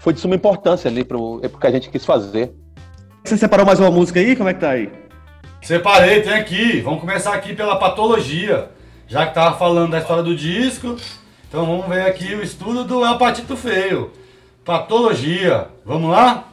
foi 0.00 0.12
de 0.12 0.20
suma 0.20 0.36
importância 0.36 0.88
ali 0.88 1.02
para 1.04 1.16
o 1.18 1.40
que 1.40 1.66
a 1.66 1.70
gente 1.72 1.90
quis 1.90 2.04
fazer. 2.04 2.52
Você 3.24 3.36
separou 3.36 3.66
mais 3.66 3.80
uma 3.80 3.90
música 3.90 4.20
aí? 4.20 4.36
Como 4.36 4.48
é 4.48 4.54
que 4.54 4.60
tá 4.60 4.70
aí? 4.70 4.92
Separei, 5.60 6.22
tem 6.22 6.32
aqui. 6.34 6.80
Vamos 6.80 7.00
começar 7.00 7.34
aqui 7.34 7.52
pela 7.54 7.76
patologia. 7.76 8.70
Já 9.08 9.26
que 9.26 9.34
tava 9.34 9.56
falando 9.56 9.90
da 9.92 9.98
história 9.98 10.22
do 10.22 10.36
disco, 10.36 10.96
então 11.48 11.64
vamos 11.66 11.86
ver 11.86 12.02
aqui 12.02 12.34
o 12.34 12.42
estudo 12.42 12.84
do 12.84 13.04
El 13.04 13.18
Patito 13.18 13.56
Feio. 13.56 14.12
Patologia. 14.68 15.68
Vamos 15.82 16.10
lá? 16.10 16.44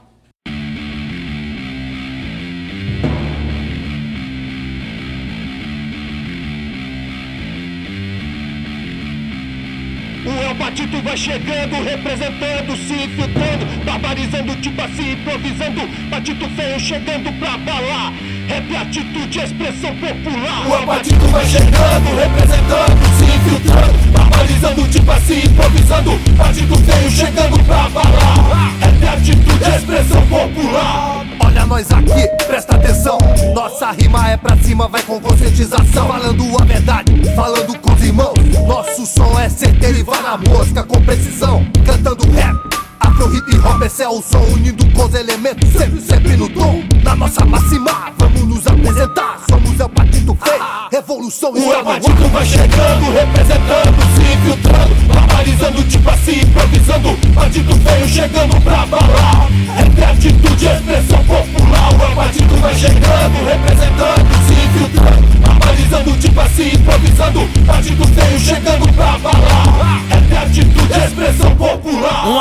El 10.85 10.91
Patito 10.91 11.03
vai 11.03 11.17
chegando, 11.17 11.83
representando, 11.83 12.77
se 12.77 12.93
infiltrando, 12.93 13.65
barbarizando, 13.83 14.55
tipo 14.57 14.81
assim, 14.83 15.13
improvisando. 15.13 15.81
Patito 16.11 16.47
feio 16.49 16.79
chegando 16.79 17.39
pra 17.39 17.57
balar. 17.57 18.13
Rap 18.47 18.75
atitude, 18.75 19.39
expressão 19.39 19.95
popular. 19.95 20.67
O 20.67 20.75
El 20.75 20.85
Patito 20.85 21.27
vai 21.29 21.45
chegando, 21.45 22.15
representando, 22.15 23.17
se 23.17 23.23
infiltrando, 23.23 24.11
barbarizando, 24.11 24.87
tipo 24.89 25.11
assim, 25.11 25.39
improvisando. 25.39 26.19
Patito 26.37 26.77
feio 26.77 27.09
chegando 27.09 27.63
pra 27.63 27.89
balar. 27.89 28.73
Rap 28.79 29.07
atitude, 29.07 29.75
expressão 29.75 30.21
popular. 30.27 31.25
Olha 31.39 31.65
nós 31.65 31.91
aqui, 31.91 32.27
presta 32.45 32.75
atenção. 32.75 33.17
Nossa 33.55 33.91
rima 33.91 34.29
é 34.29 34.37
pra 34.37 34.55
cima, 34.57 34.87
vai 34.87 35.01
com 35.01 35.19
conscientização. 35.19 36.07
Falando 36.07 36.61
a 36.61 36.65
verdade, 36.65 37.11
falando 37.35 37.75
com 37.79 37.91
os 37.91 38.03
irmãos. 38.03 38.35
Nosso 38.67 39.05
som 39.05 39.39
é 39.39 39.49
certeiro 39.49 39.97
e 39.97 40.03
vai 40.03 40.21
na 40.21 40.37
mosca 40.75 40.83
com 40.83 41.01
precisão. 41.01 41.65
Cantando 41.85 42.29
rap. 42.31 42.55
Afro 42.99 43.33
hip 43.33 43.57
hop, 43.59 43.81
esse 43.83 44.03
é 44.03 44.09
o 44.09 44.21
som 44.21 44.41
unindo 44.53 44.85
com 44.91 45.05
os 45.05 45.13
elementos, 45.13 45.69
sempre, 45.69 46.01
sempre 46.01 46.35
no 46.35 46.49
tom. 46.49 46.83
Na 47.03 47.15
nossa 47.15 47.45
máxima, 47.45 48.11
vamos 48.17 48.41
nos 48.43 48.67
apresentar. 48.67 49.39
Somos 49.49 49.79
El 49.79 49.89
Patito 49.89 50.37
Feio, 50.43 50.63
revolução 50.91 51.51
O 51.53 51.73
El 51.73 51.83
Patito 51.83 52.27
vai 52.29 52.45
chegando, 52.45 53.11
representando, 53.13 53.97
se 54.15 54.33
infiltrando, 54.33 54.95
barbarizando, 55.13 55.83
tipo 55.83 56.09
assim, 56.09 56.39
improvisando. 56.41 57.17
Patito 57.33 57.75
Feio 57.75 58.07
chegando 58.07 58.61
pra 58.61 58.85
balar. 58.85 59.47
Rap, 59.75 60.03
atitude, 60.03 60.65
expressão 60.65 61.23
popular. 61.25 61.93
O 61.93 62.03
El 62.03 62.15
Patito 62.15 62.55
vai 62.55 62.75
chegando, 62.75 63.45
representando, 63.45 64.27
se 64.47 64.53
infiltrando, 64.53 65.39
barbarizando, 65.39 66.17
tipo 66.17 66.41
assim, 66.41 66.69
improvisando. 66.73 67.49
Patito 67.65 68.07
Feio 68.07 68.39
chegando 68.39 68.93
pra 68.93 69.17
balar. 69.19 69.44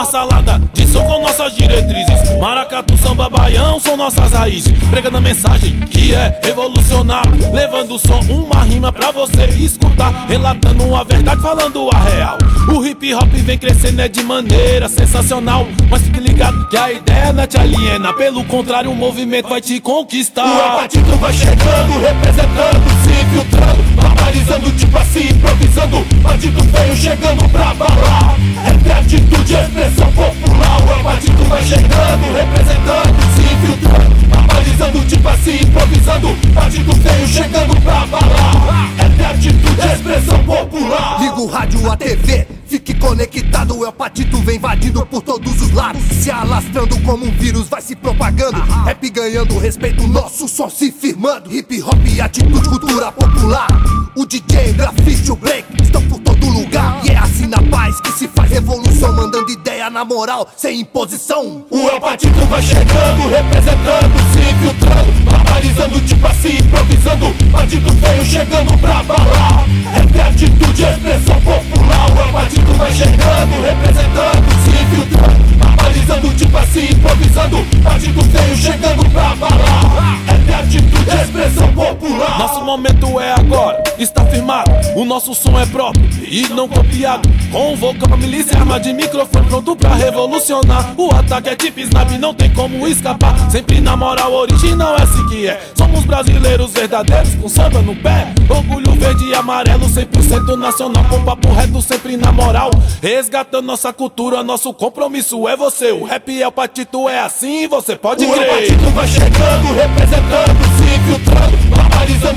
Uma 0.05 0.11
salada 0.11 0.61
de 0.75 0.84
som 0.95 1.05
com 1.05 1.21
nossas 1.21 1.57
diretrizes. 1.57 2.39
Maracatu, 2.39 2.97
samba, 2.99 3.29
baião 3.29 3.81
são 3.81 3.97
nossas 3.97 4.33
raízes. 4.33 4.73
Pregando 4.91 5.17
a 5.17 5.21
mensagem 5.21 5.81
que 5.91 6.15
é 6.15 6.39
revolucionar. 6.43 7.25
Levando 7.53 7.97
o 7.97 7.99
som, 7.99 8.21
uma 8.29 8.63
rima 8.63 8.93
pra 8.93 9.11
você 9.11 9.47
escutar. 9.59 10.27
Relatando 10.29 10.95
a 10.95 11.03
verdade, 11.03 11.43
falando 11.43 11.91
a 11.93 11.99
real. 11.99 12.39
O 12.73 12.85
hip 12.85 13.13
hop 13.13 13.29
vem 13.33 13.59
crescendo 13.59 14.01
é 14.03 14.09
de 14.09 14.23
maneira 14.23 14.89
sensacional. 14.89 15.67
Mas 15.91 16.03
fique 16.03 16.21
ligado 16.21 16.69
que 16.69 16.77
a 16.77 16.93
ideia 16.93 17.33
não 17.33 17.47
te 17.47 17.59
aliena. 17.59 18.13
Pelo 18.13 18.45
contrário, 18.45 18.91
o 18.91 18.95
movimento 18.95 19.49
vai 19.49 19.61
te 19.61 19.79
O 19.79 19.81
conquistar. 19.81 20.77
Patito 20.77 21.17
vai 21.17 21.33
chegando, 21.33 22.01
representando, 22.01 22.85
se 23.03 23.11
infiltrando, 23.11 23.83
barbarizando, 23.97 24.71
tipo 24.73 24.97
assim, 24.97 25.29
improvisando. 25.29 26.07
Patito 26.23 26.63
feio 26.65 26.97
chegando 26.97 27.49
pra 27.49 27.75
balar. 27.75 28.37
Rap, 28.65 28.93
atitude, 28.93 29.55
expressão 29.55 30.13
popular. 30.13 30.84
O 30.85 30.91
El 30.91 31.03
Patito 31.03 31.45
vai 31.45 31.65
chegando, 31.65 32.33
representando, 32.35 33.17
se 33.35 33.43
infiltrando, 33.55 34.27
barbarizando, 34.29 35.05
tipo 35.07 35.29
assim, 35.29 35.57
improvisando. 35.63 36.29
Patito 36.55 36.97
feio 36.97 37.29
chegando 37.29 37.81
pra 37.81 38.07
balar. 38.07 38.91
Rap, 38.97 39.25
atitude, 39.25 39.87
expressão 39.95 40.45
popular. 40.45 41.21
Liga 41.21 41.41
o 41.41 41.47
rádio, 41.47 41.91
a 41.91 41.97
TV. 41.97 42.47
Fique 42.67 42.95
conectado, 42.95 43.79
o 43.79 43.85
El 43.85 43.93
Patito 43.93 44.37
vem 44.39 44.57
invadindo 44.57 45.07
por 45.07 45.23
todos 45.23 45.63
os 45.63 45.71
lados. 45.73 46.03
Se 46.03 46.31
alastrando 46.31 46.99
como 47.01 47.25
um 47.25 47.31
vírus, 47.31 47.69
vai 47.69 47.81
se 47.81 47.95
propagando. 47.95 48.61
Rap 48.85 49.11
ganhando 49.11 49.59
respeito, 49.59 50.07
nosso 50.07 50.49
som 50.49 50.69
se 50.69 50.91
firmando. 50.93 51.55
Hip 51.55 51.83
hop, 51.83 52.21
atitude, 52.23 52.69
cultura 52.69 53.11
popular. 53.13 53.69
O 54.17 54.27
DJ, 54.27 54.73
grafite, 54.75 55.31
o 55.31 55.37
break 55.37 55.65
estão 55.83 56.03
por 56.03 56.19
todo 56.21 56.49
lugar. 56.49 57.01
E 57.05 57.11
é 57.11 57.17
assim 57.17 57.47
na 57.47 57.63
paz 57.63 58.01
que 58.01 58.13
se 58.13 58.29
faz 58.29 58.51
revolução. 58.51 59.15
Mandando 59.15 59.51
ideia 59.51 59.74
na 59.91 60.05
moral, 60.05 60.49
sem 60.57 60.81
imposição. 60.81 61.65
O 61.71 61.89
El 61.89 62.01
Patito 62.01 62.45
vai 62.47 62.63
chegando, 62.63 63.29
representando, 63.29 64.33
se 64.33 64.41
infiltrando, 64.41 65.13
barbarizando, 65.25 66.01
tipo 66.01 66.27
assim, 66.27 66.59
improvisando. 66.59 67.35
Partido 67.51 67.93
feio 67.95 68.25
chegando 68.25 68.79
pra 68.79 69.03
balar. 69.03 69.65
É 69.95 70.13
ter 70.13 70.21
atitude, 70.23 70.83
expressão 70.83 71.41
popular. 71.41 72.11
O 72.11 72.21
El 72.21 72.33
Patito 72.33 72.73
vai 72.75 72.93
chegando, 72.93 73.63
representando, 73.63 74.45
se 74.65 74.71
infiltrando, 74.71 75.57
barbarizando, 75.59 76.35
tipo 76.35 76.57
assim, 76.57 76.85
improvisando. 76.91 77.65
Partido 77.83 78.25
feio 78.25 78.57
chegando 78.57 79.11
pra 79.11 79.35
balar. 79.37 80.19
É 80.29 80.47
ter 80.47 80.55
atitude, 80.55 81.23
expressão 81.23 81.73
popular. 81.73 82.39
Nosso 82.39 82.65
momento 82.65 83.21
é 83.21 83.33
agora, 83.33 83.83
está 83.99 84.25
firmado. 84.25 84.71
O 84.97 85.05
nosso 85.05 85.35
som 85.35 85.59
é 85.59 85.67
próprio 85.67 86.05
e 86.23 86.49
não 86.49 86.69
copiado. 86.69 87.29
Convoca 87.51 88.13
a 88.13 88.17
milícia, 88.17 88.59
arma 88.59 88.81
de 88.81 88.93
microfone, 88.93 89.47
pronto 89.47 89.74
pra 89.77 89.95
revolucionar. 89.95 90.95
O 90.97 91.13
ataque 91.15 91.49
é 91.51 91.57
tipo 91.57 91.81
snap, 91.81 92.11
não 92.19 92.35
tem 92.35 92.53
como 92.53 92.87
escapar. 92.87 93.35
Sempre 93.51 93.81
na 93.81 93.97
moral 93.97 94.33
original, 94.33 94.97
é 94.97 95.03
assim 95.03 95.27
que 95.29 95.47
é. 95.47 95.61
Somos 95.77 96.05
brasileiros 96.05 96.73
verdadeiros 96.73 97.35
com 97.35 97.49
samba 97.49 97.81
no 97.83 97.95
pé. 97.97 98.33
Orgulho 98.49 98.93
verde 98.93 99.25
e 99.25 99.35
amarelo, 99.35 99.87
100% 99.87 100.57
nacional. 100.57 101.05
Com 101.05 101.25
papo 101.25 101.53
reto, 101.53 101.81
sempre 101.83 102.17
na 102.17 102.33
moral. 102.33 102.71
Resgatando 103.03 103.67
nossa 103.67 103.93
cultura, 103.93 104.43
nosso 104.43 104.73
compromisso 104.73 105.49
é 105.49 105.57
você. 105.57 105.93
O 105.93 106.05
rap 106.05 106.41
é 106.41 106.47
o 106.47 106.53
patito, 106.53 107.09
é 107.09 107.21
assim, 107.21 107.67
você 107.69 107.97
pode 107.97 108.25
o 108.25 108.33
crer. 108.33 108.49
O 108.49 108.55
patito 108.55 108.91
vai 108.91 109.09
chegando, 109.09 109.75
representando, 109.75 110.65
se 110.77 110.95
infiltrando, 110.95 111.57
barbarizando, 111.69 112.34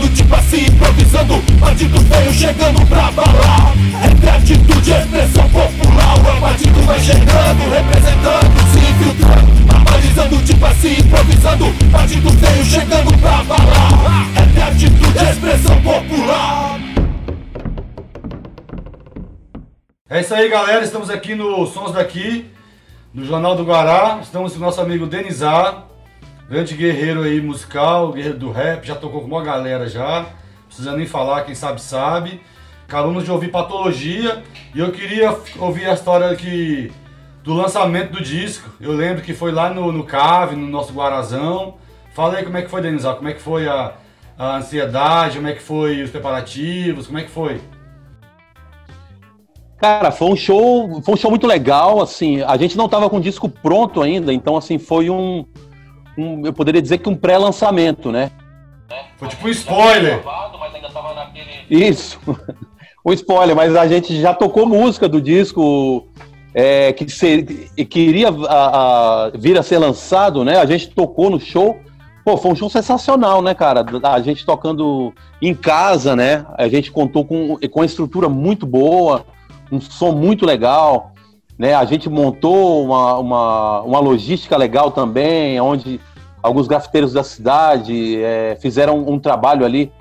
aí, 20.47 20.49
galera. 20.49 20.83
Estamos 20.83 21.09
aqui 21.09 21.35
no 21.35 21.65
Sons 21.67 21.91
daqui, 21.91 22.49
no 23.13 23.25
Jornal 23.25 23.55
do 23.55 23.65
Guará. 23.65 24.19
Estamos 24.21 24.53
com 24.53 24.59
o 24.59 24.61
nosso 24.61 24.79
amigo 24.79 25.05
Denizar, 25.05 25.85
grande 26.49 26.73
guerreiro 26.73 27.23
aí 27.23 27.41
musical, 27.41 28.13
guerreiro 28.13 28.37
do 28.37 28.51
rap. 28.51 28.85
Já 28.85 28.95
tocou 28.95 29.21
com 29.21 29.27
uma 29.27 29.43
galera 29.43 29.89
já. 29.89 30.21
Não 30.21 30.67
precisa 30.67 30.95
nem 30.95 31.05
falar, 31.05 31.43
quem 31.43 31.53
sabe 31.53 31.81
sabe. 31.81 32.39
Calunos 32.87 33.25
de 33.25 33.31
ouvir 33.31 33.49
patologia. 33.49 34.41
E 34.73 34.79
eu 34.79 34.91
queria 34.91 35.37
ouvir 35.59 35.89
a 35.89 35.93
história 35.93 36.37
do 37.43 37.53
lançamento 37.53 38.13
do 38.13 38.23
disco. 38.23 38.69
Eu 38.79 38.93
lembro 38.93 39.21
que 39.21 39.33
foi 39.33 39.51
lá 39.51 39.69
no, 39.69 39.91
no 39.91 40.05
Cave, 40.05 40.55
no 40.55 40.67
nosso 40.67 40.93
Guarazão. 40.93 41.75
Fala 42.15 42.37
aí 42.37 42.45
como 42.45 42.57
é 42.57 42.61
que 42.61 42.69
foi, 42.69 42.81
Denizar. 42.81 43.15
Como 43.15 43.27
é 43.27 43.33
que 43.33 43.41
foi 43.41 43.67
a, 43.67 43.95
a 44.37 44.55
ansiedade? 44.55 45.35
Como 45.35 45.47
é 45.49 45.53
que 45.53 45.61
foi 45.61 46.01
os 46.01 46.09
preparativos? 46.09 47.07
Como 47.07 47.19
é 47.19 47.23
que 47.23 47.31
foi? 47.31 47.59
Cara, 49.77 50.11
foi 50.11 50.29
um 50.29 50.35
show, 50.35 51.01
foi 51.03 51.13
um 51.13 51.17
show 51.17 51.29
muito 51.29 51.45
legal, 51.45 52.01
assim, 52.01 52.41
a 52.41 52.57
gente 52.57 52.75
não 52.75 52.89
tava 52.89 53.09
com 53.09 53.17
o 53.17 53.21
disco 53.21 53.47
pronto 53.47 54.01
ainda, 54.01 54.33
então 54.33 54.57
assim, 54.57 54.79
foi 54.79 55.09
um, 55.09 55.45
um 56.17 56.45
eu 56.45 56.51
poderia 56.51 56.81
dizer 56.81 56.97
que 56.97 57.07
um 57.07 57.15
pré-lançamento, 57.15 58.11
né? 58.11 58.31
Foi 59.17 59.27
tipo 59.27 59.47
um 59.47 59.51
spoiler. 59.51 60.23
Isso, 61.69 62.19
um 63.05 63.13
spoiler, 63.13 63.55
mas 63.55 63.75
a 63.75 63.87
gente 63.87 64.19
já 64.19 64.33
tocou 64.33 64.65
música 64.65 65.07
do 65.07 65.21
disco 65.21 66.07
é, 66.55 66.91
que, 66.91 67.07
ser, 67.07 67.43
que 67.43 67.99
iria 67.99 68.29
a, 68.29 69.25
a, 69.25 69.31
vir 69.35 69.59
a 69.59 69.63
ser 69.63 69.77
lançado, 69.77 70.43
né? 70.43 70.57
A 70.57 70.65
gente 70.65 70.89
tocou 70.89 71.29
no 71.29 71.39
show, 71.39 71.77
pô, 72.25 72.35
foi 72.35 72.51
um 72.51 72.55
show 72.55 72.67
sensacional, 72.67 73.43
né, 73.43 73.53
cara? 73.53 73.85
A 74.03 74.19
gente 74.21 74.43
tocando 74.43 75.13
em 75.39 75.53
casa, 75.53 76.15
né? 76.15 76.47
A 76.57 76.67
gente 76.67 76.91
contou 76.91 77.23
com, 77.23 77.57
com 77.57 77.79
uma 77.79 77.85
estrutura 77.85 78.27
muito 78.27 78.65
boa, 78.65 79.23
um 79.71 79.79
som 79.81 80.11
muito 80.11 80.45
legal, 80.45 81.11
né? 81.57 81.73
A 81.73 81.85
gente 81.85 82.09
montou 82.09 82.85
uma, 82.85 83.17
uma, 83.17 83.81
uma 83.81 83.99
logística 83.99 84.55
legal 84.55 84.91
também, 84.91 85.59
onde 85.59 85.99
alguns 86.41 86.67
grafiteiros 86.67 87.13
da 87.13 87.23
cidade 87.23 88.21
é, 88.21 88.57
fizeram 88.61 88.99
um, 89.07 89.19
trabalho 89.19 89.65
ali 89.65 89.91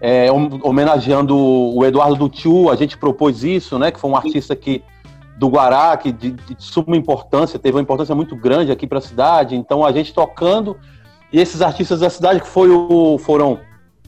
é, 0.00 0.26
homenageando 0.32 1.36
o 1.36 1.84
Eduardo 1.84 2.16
Dutiu, 2.16 2.70
a 2.70 2.76
gente 2.76 2.96
propôs 2.96 3.44
isso, 3.44 3.78
né? 3.78 3.90
Que 3.90 4.00
foi 4.00 4.10
um 4.10 4.16
artista 4.16 4.56
que 4.56 4.82
do 5.36 5.48
Guará, 5.48 5.96
que 5.96 6.12
de, 6.12 6.32
de 6.32 6.56
suma 6.58 6.96
importância, 6.96 7.58
teve 7.58 7.76
uma 7.76 7.82
importância 7.82 8.14
muito 8.14 8.36
grande 8.36 8.72
aqui 8.72 8.86
para 8.86 8.98
a 8.98 9.02
cidade. 9.02 9.54
Então 9.56 9.84
a 9.84 9.92
gente 9.92 10.12
tocando 10.12 10.76
e 11.32 11.40
esses 11.40 11.62
artistas 11.62 12.00
da 12.00 12.10
cidade 12.10 12.40
que 12.40 12.46
foi 12.46 12.68
o, 12.68 13.16
foram 13.18 13.58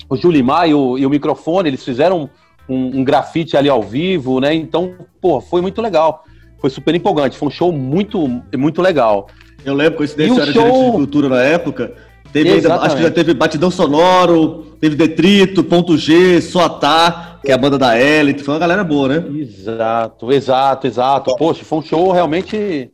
o 0.09 0.16
Julimar 0.16 0.68
e 0.68 0.74
o, 0.74 0.98
e 0.98 1.07
o 1.07 1.11
microfone, 1.11 1.68
eles 1.68 1.83
fizeram 1.83 2.29
um, 2.68 3.00
um 3.00 3.05
grafite 3.05 3.57
ali 3.57 3.68
ao 3.68 3.83
vivo, 3.83 4.40
né? 4.40 4.55
Então, 4.55 4.94
pô, 5.20 5.40
foi 5.40 5.61
muito 5.61 5.81
legal. 5.81 6.24
Foi 6.59 6.70
super 6.70 6.94
empolgante. 6.94 7.37
Foi 7.37 7.48
um 7.48 7.50
show 7.50 7.72
muito, 7.72 8.27
muito 8.57 8.81
legal. 8.81 9.29
Eu 9.64 9.74
lembro, 9.74 9.98
coincidência, 9.98 10.38
eu 10.38 10.42
era 10.42 10.53
show... 10.53 10.62
gerente 10.62 10.85
de 10.85 10.92
cultura 10.92 11.29
na 11.29 11.42
época. 11.42 11.94
Teve 12.33 12.50
ainda, 12.50 12.74
acho 12.81 12.96
que 12.96 13.03
já 13.03 13.11
teve 13.12 13.33
Batidão 13.33 13.70
Sonoro, 13.70 14.77
teve 14.81 14.96
Detrito, 14.96 15.62
Ponto 15.62 15.96
G, 15.96 16.40
Soatá, 16.40 17.38
que 17.44 17.53
é 17.53 17.55
a 17.55 17.59
banda 17.59 17.79
da 17.79 17.96
Elite. 17.96 18.42
Foi 18.42 18.55
uma 18.55 18.61
galera 18.61 18.83
boa, 18.83 19.07
né? 19.09 19.24
Exato, 19.38 20.33
exato, 20.33 20.87
exato. 20.87 21.37
Poxa, 21.37 21.64
foi 21.64 21.79
um 21.79 21.83
show 21.83 22.11
realmente 22.11 22.90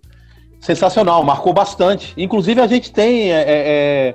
sensacional, 0.60 1.24
marcou 1.24 1.54
bastante. 1.54 2.12
Inclusive, 2.18 2.60
a 2.60 2.66
gente 2.66 2.92
tem 2.92 3.32
é, 3.32 3.44
é, 3.46 4.14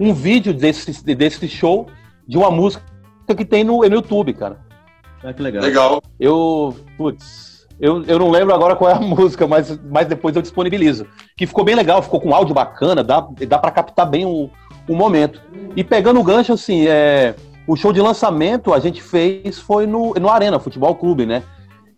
um 0.00 0.12
vídeo 0.12 0.52
desse, 0.52 1.04
desse 1.14 1.48
show 1.48 1.86
de 2.26 2.36
uma 2.36 2.50
música 2.50 2.82
que 3.36 3.44
tem 3.44 3.62
no, 3.62 3.78
no 3.78 3.94
YouTube, 3.94 4.32
cara. 4.32 4.58
Ah, 5.24 5.32
que 5.32 5.42
legal. 5.42 5.62
Legal. 5.62 6.02
Eu, 6.20 6.76
putz, 6.98 7.66
eu, 7.80 8.04
eu 8.04 8.18
não 8.18 8.30
lembro 8.30 8.54
agora 8.54 8.76
qual 8.76 8.90
é 8.90 8.94
a 8.94 9.00
música, 9.00 9.46
mas, 9.46 9.78
mas 9.90 10.06
depois 10.06 10.36
eu 10.36 10.42
disponibilizo. 10.42 11.06
Que 11.36 11.46
ficou 11.46 11.64
bem 11.64 11.74
legal, 11.74 12.02
ficou 12.02 12.20
com 12.20 12.34
áudio 12.34 12.54
bacana, 12.54 13.02
dá, 13.02 13.26
dá 13.48 13.58
para 13.58 13.70
captar 13.70 14.08
bem 14.08 14.26
o, 14.26 14.50
o 14.88 14.94
momento. 14.94 15.40
E 15.74 15.82
pegando 15.82 16.20
o 16.20 16.24
gancho, 16.24 16.52
assim, 16.52 16.86
é, 16.86 17.34
o 17.66 17.74
show 17.74 17.92
de 17.92 18.00
lançamento 18.00 18.72
a 18.72 18.78
gente 18.78 19.02
fez 19.02 19.58
foi 19.58 19.86
no, 19.86 20.12
no 20.14 20.28
Arena 20.28 20.60
Futebol 20.60 20.94
Clube, 20.94 21.24
né? 21.24 21.42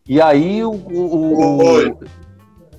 E 0.08 0.20
aí 0.20 0.62
o, 0.62 0.70
o, 0.70 1.58
o 1.58 1.98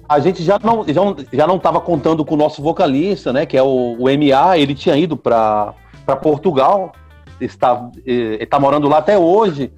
a 0.07 0.19
gente 0.19 0.41
já 0.41 0.57
não 0.63 0.85
já, 0.87 1.01
já 1.33 1.45
não 1.45 1.57
estava 1.57 1.81
contando 1.81 2.23
com 2.23 2.35
o 2.35 2.37
nosso 2.37 2.61
vocalista, 2.61 3.33
né? 3.33 3.45
Que 3.45 3.57
é 3.57 3.61
o, 3.61 3.97
o 3.99 4.05
MA, 4.05 4.57
ele 4.57 4.73
tinha 4.73 4.95
ido 4.95 5.17
para 5.17 5.73
Portugal, 6.21 6.93
está, 7.41 7.89
está 8.05 8.57
morando 8.57 8.87
lá 8.87 8.99
até 8.99 9.17
hoje. 9.17 9.71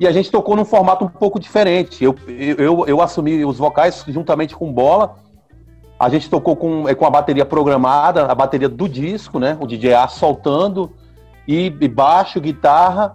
E 0.00 0.06
a 0.06 0.12
gente 0.12 0.30
tocou 0.30 0.54
num 0.54 0.64
formato 0.64 1.04
um 1.04 1.08
pouco 1.08 1.40
diferente. 1.40 2.04
Eu, 2.04 2.14
eu, 2.28 2.86
eu 2.86 3.00
assumi 3.02 3.44
os 3.44 3.58
vocais 3.58 4.04
juntamente 4.06 4.54
com 4.54 4.72
bola. 4.72 5.16
A 5.98 6.08
gente 6.08 6.30
tocou 6.30 6.54
com, 6.54 6.88
é, 6.88 6.94
com 6.94 7.04
a 7.04 7.10
bateria 7.10 7.44
programada, 7.44 8.26
a 8.26 8.34
bateria 8.34 8.68
do 8.68 8.88
disco, 8.88 9.40
né? 9.40 9.56
O 9.60 9.66
DJ 9.66 9.94
A 9.94 10.06
soltando, 10.06 10.92
e, 11.48 11.66
e 11.80 11.88
baixo, 11.88 12.40
guitarra 12.40 13.14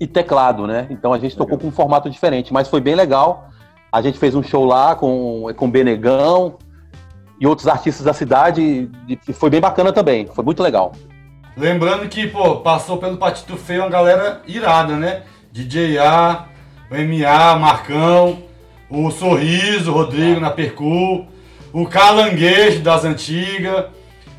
e 0.00 0.06
teclado, 0.06 0.66
né? 0.66 0.86
Então 0.90 1.12
a 1.12 1.18
gente 1.18 1.36
tocou 1.36 1.58
com 1.58 1.66
um 1.66 1.72
formato 1.72 2.08
diferente, 2.08 2.52
mas 2.52 2.68
foi 2.68 2.80
bem 2.80 2.94
legal. 2.94 3.48
A 3.90 4.00
gente 4.00 4.18
fez 4.18 4.34
um 4.34 4.42
show 4.42 4.64
lá 4.64 4.94
com, 4.94 5.46
com 5.56 5.68
Benegão 5.68 6.56
e 7.40 7.46
outros 7.46 7.66
artistas 7.66 8.04
da 8.04 8.12
cidade, 8.12 8.90
e 9.08 9.32
foi 9.32 9.50
bem 9.50 9.60
bacana 9.60 9.92
também, 9.92 10.26
foi 10.26 10.44
muito 10.44 10.62
legal. 10.62 10.92
Lembrando 11.56 12.08
que, 12.08 12.28
pô, 12.28 12.56
passou 12.56 12.98
pelo 12.98 13.16
Patito 13.16 13.56
Feio 13.56 13.82
uma 13.82 13.88
galera 13.88 14.42
irada, 14.46 14.96
né? 14.96 15.22
DJ 15.64 15.98
A, 15.98 16.46
o 16.88 16.94
MA, 16.94 17.58
Marcão, 17.58 18.44
o 18.88 19.10
Sorriso, 19.10 19.90
Rodrigo 19.90 20.38
na 20.38 20.50
Percu, 20.50 21.26
o 21.72 21.84
Calanguejo 21.84 22.80
das 22.80 23.04
antigas, 23.04 23.86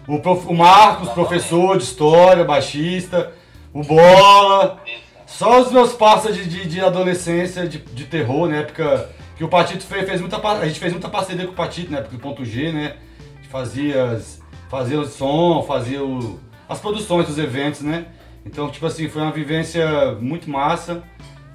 o, 0.08 0.20
prof, 0.20 0.48
o 0.48 0.54
Marcos, 0.54 1.10
professor 1.10 1.78
de 1.78 1.84
história, 1.84 2.46
baixista, 2.46 3.34
o 3.74 3.84
Bola. 3.84 4.82
Só 5.28 5.60
os 5.60 5.72
meus 5.74 5.92
passos 5.92 6.34
de, 6.34 6.48
de, 6.48 6.66
de 6.66 6.80
adolescência, 6.80 7.68
de, 7.68 7.80
de, 7.80 8.06
terror, 8.06 8.48
na 8.48 8.58
época 8.58 9.10
que 9.36 9.44
o 9.44 9.50
Patito 9.50 9.84
fez, 9.84 10.08
fez 10.08 10.22
muita 10.22 10.38
A 10.38 10.68
gente 10.68 10.80
fez 10.80 10.94
muita 10.94 11.10
parceria 11.10 11.46
com 11.46 11.52
o 11.52 11.56
Patito, 11.56 11.92
na 11.92 11.98
época 11.98 12.16
do 12.16 12.22
ponto 12.22 12.46
G, 12.46 12.72
né? 12.72 12.96
A 13.20 13.36
gente 13.42 13.50
fazia, 13.50 14.22
fazia 14.70 15.00
o 15.00 15.06
som, 15.06 15.64
fazia 15.64 16.02
o, 16.02 16.40
as 16.68 16.80
produções 16.80 17.28
dos 17.28 17.38
eventos, 17.38 17.82
né? 17.82 18.06
Então, 18.52 18.68
tipo 18.68 18.88
assim, 18.88 19.08
foi 19.08 19.22
uma 19.22 19.32
vivência 19.32 20.14
muito 20.20 20.50
massa 20.50 21.04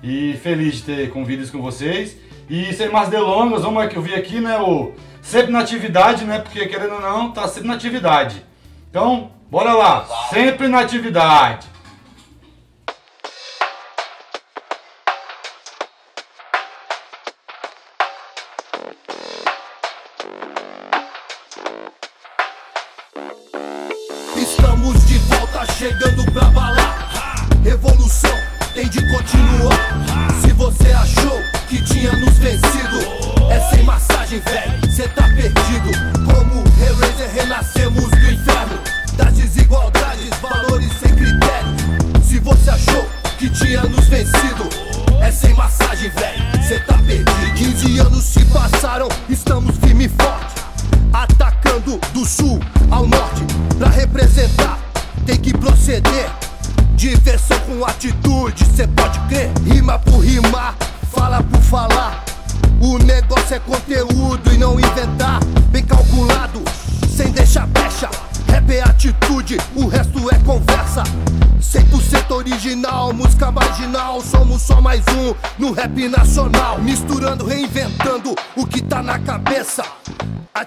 e 0.00 0.35
feliz 0.35 0.76
de 0.76 0.83
ter 0.83 1.11
convidos 1.11 1.50
com 1.50 1.61
vocês. 1.61 2.16
E 2.48 2.72
sem 2.72 2.88
mais 2.88 3.09
delongas, 3.09 3.62
vamos 3.62 3.85
que 3.88 3.96
eu 3.96 4.02
vi 4.02 4.14
aqui, 4.14 4.38
né, 4.38 4.57
o 4.59 4.92
sempre 5.20 5.50
na 5.50 5.59
atividade, 5.59 6.24
né? 6.24 6.38
Porque 6.38 6.64
querendo 6.66 6.94
ou 6.94 7.00
não, 7.00 7.33
tá 7.33 7.48
sempre 7.48 7.66
na 7.66 7.74
atividade. 7.74 8.44
Então, 8.88 9.33
bora 9.50 9.72
lá, 9.72 10.07
sempre 10.30 10.68
na 10.68 10.80
atividade. 10.80 11.66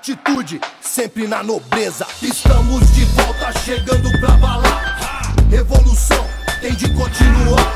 Atitude, 0.08 0.62
sempre 0.80 1.28
na 1.28 1.44
nobreza. 1.44 2.08
Estamos 2.22 2.90
de 2.94 3.04
volta, 3.04 3.52
chegando 3.60 4.10
pra 4.22 4.30
balar. 4.38 5.36
Revolução 5.52 6.26
tem 6.62 6.74
de 6.76 6.88
continuar. 6.94 7.74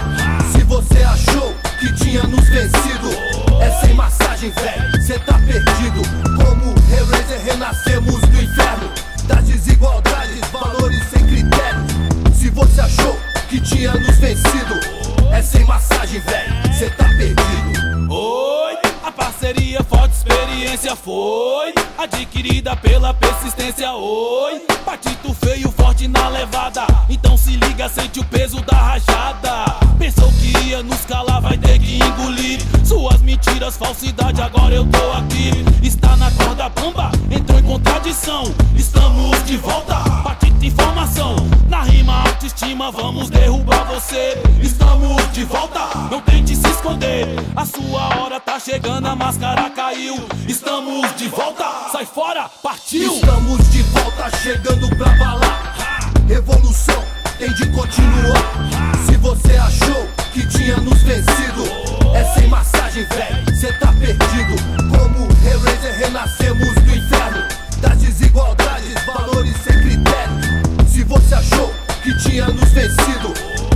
Se 0.54 0.64
você 0.64 1.04
achou 1.04 1.54
que 1.78 1.94
tinha 1.94 2.24
nos 2.24 2.48
vencido, 2.48 3.10
é 3.62 3.82
sem 3.82 3.94
massagem, 3.96 4.50
velho. 4.52 5.02
Cê 5.06 5.20
tá 5.20 5.34
perdido. 5.40 6.02
Como 6.38 6.74
Hellraiser, 6.96 7.42
renascemos 7.44 8.22
do 8.22 8.42
inferno. 8.42 8.90
Das 9.28 9.44
desigualdades, 9.44 10.40
valores 10.54 11.04
sem 11.10 11.28
critérios. 11.28 12.38
Se 12.38 12.50
você 12.50 12.80
achou 12.80 13.20
que 13.50 13.60
tinha 13.60 13.92
nos 13.92 14.18
vencido, 14.20 14.80
é 15.34 15.42
sem 15.42 15.66
massagem, 15.66 16.22
velho. 16.22 16.74
Cê 16.80 16.90
tá 16.92 17.04
perdido. 17.10 18.10
Oi, 18.10 18.78
a 19.04 19.12
parceria 19.12 19.81
experiência 20.22 20.96
foi 20.96 21.74
adquirida 21.98 22.76
pela 22.76 23.12
persistência. 23.14 23.92
Oi, 23.92 24.60
patito 24.86 25.34
feio 25.34 25.72
forte 25.72 26.08
na 26.08 26.30
levada. 26.30 26.86
Então 27.10 27.36
se 27.36 27.52
liga, 27.52 27.90
sente 27.90 28.20
o 28.20 28.26
peso 28.26 28.62
da 28.62 28.78
rajada. 28.78 29.66
Pensou 29.98 30.32
que 30.34 30.56
ia 30.68 30.84
nos 30.84 31.02
calar, 31.06 31.42
vai 31.42 31.58
ter 31.58 31.80
que 31.80 31.96
engolir 31.96 32.60
suas 32.86 33.20
mentiras, 33.22 33.78
falsidade. 33.78 34.42
Agora 34.42 34.76
eu 34.76 34.86
tô 34.86 35.12
aqui, 35.14 35.52
está 35.82 36.16
na 36.16 36.30
corda 36.32 36.70
bamba, 36.70 37.12
entrou 37.32 37.60
em 37.60 37.64
contradição. 37.64 38.44
Estamos 38.76 39.44
de 39.46 39.58
volta, 39.58 39.96
patito 40.24 40.64
informação. 40.64 41.51
Autoestima, 42.26 42.92
vamos 42.92 43.30
derrubar 43.30 43.86
você. 43.86 44.42
Estamos 44.62 45.32
de 45.32 45.44
volta, 45.44 45.88
não 46.10 46.22
tente 46.22 46.56
se 46.56 46.68
esconder. 46.68 47.28
A 47.56 47.66
sua 47.66 48.18
hora 48.18 48.40
tá 48.40 48.60
chegando, 48.60 49.08
a 49.08 49.16
máscara 49.16 49.70
caiu. 49.70 50.16
Estamos 50.48 51.16
de 51.16 51.28
volta, 51.28 51.66
sai 51.92 52.06
fora, 52.06 52.50
partiu. 52.62 53.16
Estamos 53.16 53.70
de 53.72 53.82
volta, 53.84 54.30
chegando 54.38 54.88
pra 54.96 55.10
balar. 55.18 55.76
Revolução 56.28 57.04
tem 57.38 57.52
de 57.54 57.72
continuar. 57.72 58.54
Se 59.06 59.18
você 59.18 59.58
achou 59.58 60.08
que 60.32 60.46
tinha 60.48 60.78
nos 60.78 61.02
vencido, 61.02 61.64
é 62.14 62.24
sem 62.36 62.48
massagem, 62.48 63.04
velho. 63.06 63.56
Cê 63.56 63.74
tá 63.74 63.88
perdido. 63.94 64.56
Como 64.90 65.28
Hellraiser, 65.44 65.98
renascemos 65.98 66.74
do 66.76 66.96
inferno. 66.96 67.48
Das 67.82 67.98
desigualdades, 67.98 68.94
valores 69.06 69.56
sem 69.64 69.74
critério. 69.82 70.88
Se 70.88 71.04
você 71.04 71.34
achou 71.34 71.74
que 72.22 72.30
tinha 72.30 72.48
nos 72.48 72.72
vencido, 72.72 73.34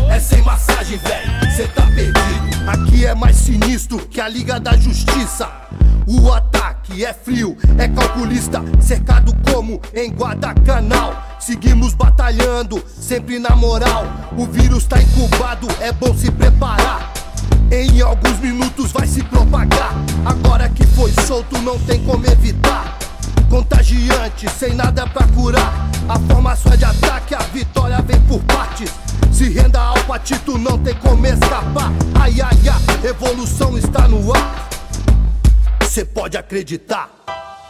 é 0.10 0.20
sem 0.20 0.42
massagem, 0.42 0.98
velho. 0.98 1.56
Cê 1.56 1.68
tá 1.68 1.84
perdido. 1.84 2.70
Aqui 2.70 3.06
é 3.06 3.16
mais 3.16 3.36
sinistro 3.36 3.98
que 3.98 4.22
a 4.22 4.28
Liga 4.28 4.60
da 4.60 4.76
Justiça. 4.78 5.50
O 6.08 6.32
ataque 6.32 7.04
é 7.04 7.14
frio, 7.14 7.58
é 7.78 7.88
calculista, 7.88 8.64
cercado 8.80 9.36
como 9.52 9.82
em 9.94 10.12
Guadalcanal. 10.12 11.38
Seguimos 11.40 11.94
batalhando, 11.94 12.84
sempre 12.88 13.40
na 13.40 13.56
moral. 13.56 14.06
O 14.38 14.46
vírus 14.46 14.86
tá 14.86 15.02
incubado, 15.02 15.68
é 15.80 15.92
bom 15.92 16.16
se 16.16 16.32
preparar. 16.32 17.14
Em 17.72 18.02
alguns 18.02 18.40
minutos 18.40 18.92
vai 18.92 19.08
se 19.08 19.24
propagar. 19.24 19.94
Agora 20.24 20.70
que 20.70 20.86
foi 20.86 21.12
solto, 21.26 21.60
não 21.62 21.80
tem 21.80 22.04
como 22.04 22.26
evitar. 22.28 22.95
Contagiante, 23.50 24.50
sem 24.50 24.74
nada 24.74 25.08
pra 25.08 25.26
curar. 25.28 25.90
A 26.08 26.20
formação 26.20 26.74
é 26.74 26.78
de 26.78 26.86
ataque, 26.86 27.36
a 27.36 27.40
vitória 27.40 28.02
vem 28.02 28.20
por 28.22 28.42
partes. 28.44 28.92
Se 29.32 29.50
renda 29.50 29.80
ao 29.80 29.98
patito, 30.04 30.58
não 30.58 30.78
tem 30.78 30.94
como 30.96 31.26
escapar. 31.26 31.92
Ai, 32.20 32.42
ai, 32.42 32.58
ai, 32.70 33.02
revolução 33.02 33.78
está 33.78 34.08
no 34.08 34.34
ar. 34.34 34.70
Cê 35.90 36.06
pode 36.06 36.38
acreditar. 36.38 37.10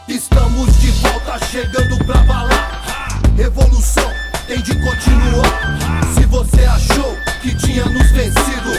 Estamos 0.08 0.78
de 0.78 0.90
volta, 0.92 1.44
chegando 1.46 2.04
pra 2.04 2.18
balar. 2.22 3.20
Revolução 3.36 4.08
tem 4.46 4.62
de 4.62 4.74
continuar. 4.74 6.14
Se 6.14 6.24
você 6.26 6.64
achou 6.64 7.16
que 7.42 7.54
tinha 7.56 7.84
nos 7.84 8.10
vencido, 8.10 8.72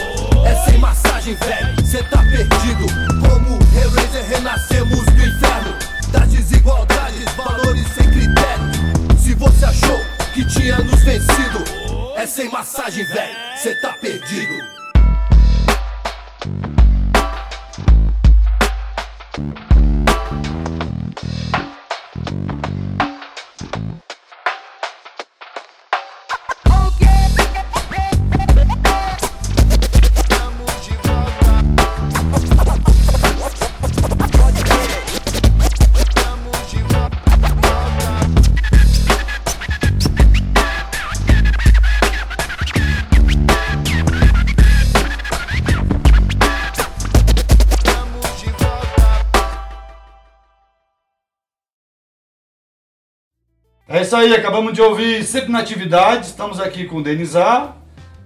é 0.44 0.64
sem 0.64 0.78
massagem, 0.78 1.34
velho. 1.34 1.86
Cê 1.86 2.02
tá 2.04 2.18
perdido. 2.18 2.86
Como 3.20 3.58
Hellraiser, 3.74 4.26
renascemos 4.28 5.04
do 5.04 5.26
inferno. 5.26 5.87
Das 6.12 6.28
desigualdades, 6.28 7.24
valores 7.36 7.86
sem 7.94 8.10
critério. 8.10 9.18
Se 9.18 9.34
você 9.34 9.64
achou 9.64 10.00
que 10.32 10.44
tinha 10.46 10.78
nos 10.78 11.02
vencido, 11.02 11.64
é 12.16 12.26
sem 12.26 12.50
massagem, 12.50 13.04
velho. 13.04 13.36
Cê 13.56 13.74
tá 13.76 13.92
perdido. 13.94 14.78
Isso 54.08 54.16
aí, 54.16 54.34
acabamos 54.34 54.72
de 54.72 54.80
ouvir 54.80 55.22
Sempre 55.22 55.52
na 55.52 55.58
Atividade. 55.58 56.24
Estamos 56.24 56.58
aqui 56.58 56.86
com 56.86 56.96
o 56.96 57.02
Denizar, 57.02 57.76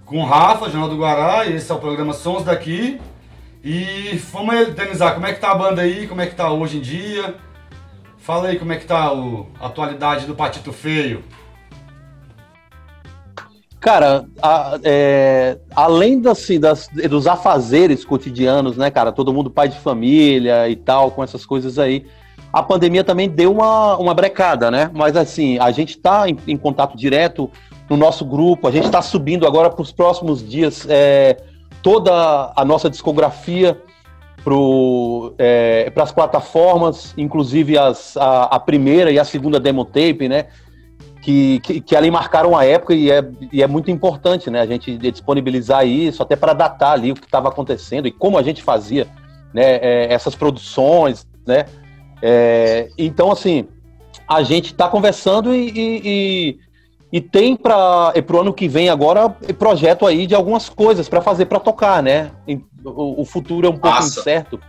com 0.06 0.18
o 0.20 0.24
Rafa, 0.24 0.70
Jornal 0.70 0.88
do 0.88 0.96
Guará, 0.96 1.44
e 1.44 1.54
esse 1.56 1.72
é 1.72 1.74
o 1.74 1.78
programa 1.80 2.12
Sons 2.12 2.44
daqui. 2.44 3.00
E 3.64 4.16
vamos 4.32 4.54
aí, 4.54 4.70
Denizar, 4.70 5.14
como 5.14 5.26
é 5.26 5.32
que 5.32 5.40
tá 5.40 5.50
a 5.50 5.56
banda 5.56 5.82
aí? 5.82 6.06
Como 6.06 6.20
é 6.20 6.26
que 6.28 6.36
tá 6.36 6.52
hoje 6.52 6.78
em 6.78 6.80
dia? 6.80 7.34
Fala 8.16 8.46
aí 8.46 8.60
como 8.60 8.72
é 8.72 8.76
que 8.76 8.84
tá 8.86 9.12
o, 9.12 9.48
a 9.58 9.66
atualidade 9.66 10.24
do 10.24 10.36
Patito 10.36 10.72
Feio. 10.72 11.24
Cara, 13.80 14.24
a- 14.40 14.78
é, 14.84 15.58
além 15.74 16.22
assim, 16.28 16.60
das- 16.60 16.86
dos 17.10 17.26
afazeres 17.26 18.04
cotidianos, 18.04 18.76
né, 18.76 18.88
cara? 18.88 19.10
Todo 19.10 19.32
mundo 19.32 19.50
pai 19.50 19.66
de 19.68 19.80
família 19.80 20.68
e 20.68 20.76
tal, 20.76 21.10
com 21.10 21.24
essas 21.24 21.44
coisas 21.44 21.76
aí. 21.76 22.06
A 22.52 22.62
pandemia 22.62 23.02
também 23.02 23.28
deu 23.28 23.52
uma, 23.52 23.96
uma 23.96 24.14
brecada, 24.14 24.70
né? 24.70 24.90
Mas 24.92 25.16
assim, 25.16 25.58
a 25.58 25.70
gente 25.70 25.98
tá 25.98 26.28
em, 26.28 26.36
em 26.46 26.56
contato 26.56 26.96
direto 26.96 27.50
no 27.88 27.96
nosso 27.96 28.24
grupo, 28.24 28.68
a 28.68 28.70
gente 28.70 28.90
tá 28.90 29.00
subindo 29.00 29.46
agora 29.46 29.70
para 29.70 29.82
os 29.82 29.92
próximos 29.92 30.46
dias 30.46 30.86
é, 30.88 31.36
toda 31.82 32.52
a 32.54 32.64
nossa 32.64 32.88
discografia 32.90 33.80
para 35.94 36.02
as 36.02 36.12
plataformas, 36.12 37.14
inclusive 37.16 37.78
as, 37.78 38.16
a, 38.16 38.44
a 38.44 38.60
primeira 38.60 39.10
e 39.10 39.18
a 39.18 39.24
segunda 39.24 39.60
demo 39.60 39.84
tape, 39.84 40.28
né? 40.28 40.46
que, 41.22 41.60
que, 41.60 41.80
que 41.80 41.96
ali 41.96 42.10
marcaram 42.10 42.56
a 42.56 42.64
época 42.64 42.94
e 42.94 43.10
é, 43.10 43.24
e 43.52 43.62
é 43.62 43.66
muito 43.68 43.90
importante, 43.90 44.50
né? 44.50 44.60
A 44.60 44.66
gente 44.66 44.98
disponibilizar 44.98 45.86
isso 45.86 46.20
até 46.20 46.34
para 46.34 46.52
datar 46.52 46.92
ali 46.92 47.12
o 47.12 47.14
que 47.14 47.24
estava 47.24 47.48
acontecendo 47.48 48.08
e 48.08 48.10
como 48.10 48.36
a 48.36 48.42
gente 48.42 48.60
fazia, 48.60 49.06
né? 49.54 49.76
é, 49.76 50.12
essas 50.12 50.34
produções, 50.34 51.24
né? 51.46 51.66
É, 52.22 52.88
então, 52.96 53.32
assim, 53.32 53.66
a 54.28 54.42
gente 54.42 54.66
está 54.66 54.88
conversando 54.88 55.52
e, 55.54 55.68
e, 55.70 56.00
e, 56.04 56.58
e 57.12 57.20
tem 57.20 57.56
para 57.56 58.12
o 58.32 58.38
ano 58.40 58.52
que 58.52 58.68
vem 58.68 58.88
agora 58.88 59.28
projeto 59.58 60.06
aí 60.06 60.26
de 60.26 60.34
algumas 60.34 60.68
coisas 60.68 61.08
para 61.08 61.20
fazer 61.20 61.46
para 61.46 61.58
tocar, 61.58 62.02
né? 62.02 62.30
O, 62.84 63.22
o 63.22 63.24
futuro 63.24 63.66
é 63.66 63.70
um 63.70 63.76
pouco 63.76 63.96
Massa. 63.96 64.20
incerto 64.20 64.60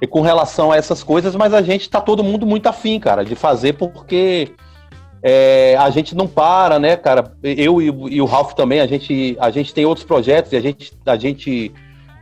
e 0.00 0.06
com 0.06 0.20
relação 0.20 0.72
a 0.72 0.76
essas 0.76 1.02
coisas, 1.02 1.34
mas 1.36 1.52
a 1.54 1.62
gente 1.62 1.88
tá 1.90 2.00
todo 2.00 2.24
mundo 2.24 2.46
muito 2.46 2.66
afim, 2.68 2.98
cara, 2.98 3.24
de 3.24 3.34
fazer 3.36 3.74
porque 3.74 4.50
é, 5.22 5.76
a 5.78 5.90
gente 5.90 6.14
não 6.16 6.26
para, 6.26 6.78
né, 6.80 6.96
cara? 6.96 7.32
Eu 7.42 7.80
e, 7.80 7.88
o- 7.90 8.08
e 8.08 8.20
o 8.20 8.24
Ralph 8.24 8.52
também, 8.54 8.80
a 8.80 8.86
gente, 8.86 9.36
a 9.38 9.50
gente 9.50 9.72
tem 9.72 9.84
outros 9.86 10.04
projetos 10.04 10.52
e 10.52 10.56
a 10.56 10.60
gente, 10.60 10.92
a 11.06 11.16
gente 11.16 11.72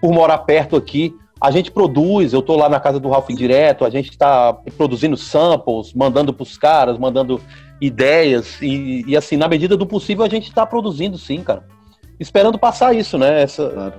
por 0.00 0.12
morar 0.12 0.38
perto 0.38 0.76
aqui, 0.76 1.14
a 1.42 1.50
gente 1.50 1.70
produz, 1.70 2.32
eu 2.32 2.42
tô 2.42 2.56
lá 2.56 2.68
na 2.68 2.78
casa 2.78 3.00
do 3.00 3.08
Ralph 3.08 3.28
direto, 3.30 3.84
a 3.84 3.90
gente 3.90 4.10
está 4.10 4.52
produzindo 4.76 5.16
samples, 5.16 5.92
mandando 5.94 6.32
pros 6.34 6.58
caras, 6.58 6.98
mandando 6.98 7.40
ideias, 7.80 8.60
e, 8.60 9.04
e 9.06 9.16
assim, 9.16 9.36
na 9.36 9.48
medida 9.48 9.76
do 9.76 9.86
possível, 9.86 10.24
a 10.24 10.28
gente 10.28 10.48
está 10.48 10.66
produzindo 10.66 11.16
sim, 11.16 11.42
cara. 11.42 11.64
Esperando 12.18 12.58
passar 12.58 12.94
isso, 12.94 13.16
né? 13.16 13.42
Essa, 13.42 13.70
Claro. 13.70 13.94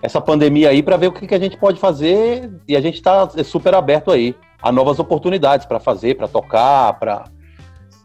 essa 0.00 0.20
pandemia 0.20 0.70
aí 0.70 0.82
para 0.82 0.96
ver 0.96 1.08
o 1.08 1.12
que, 1.12 1.26
que 1.26 1.34
a 1.34 1.38
gente 1.38 1.56
pode 1.58 1.78
fazer 1.78 2.50
e 2.66 2.74
a 2.74 2.80
gente 2.80 2.94
está 2.94 3.28
super 3.44 3.74
aberto 3.74 4.10
aí 4.10 4.34
a 4.62 4.72
novas 4.72 4.98
oportunidades 4.98 5.66
para 5.66 5.78
fazer, 5.78 6.16
para 6.16 6.26
tocar, 6.26 6.94
para 6.98 7.24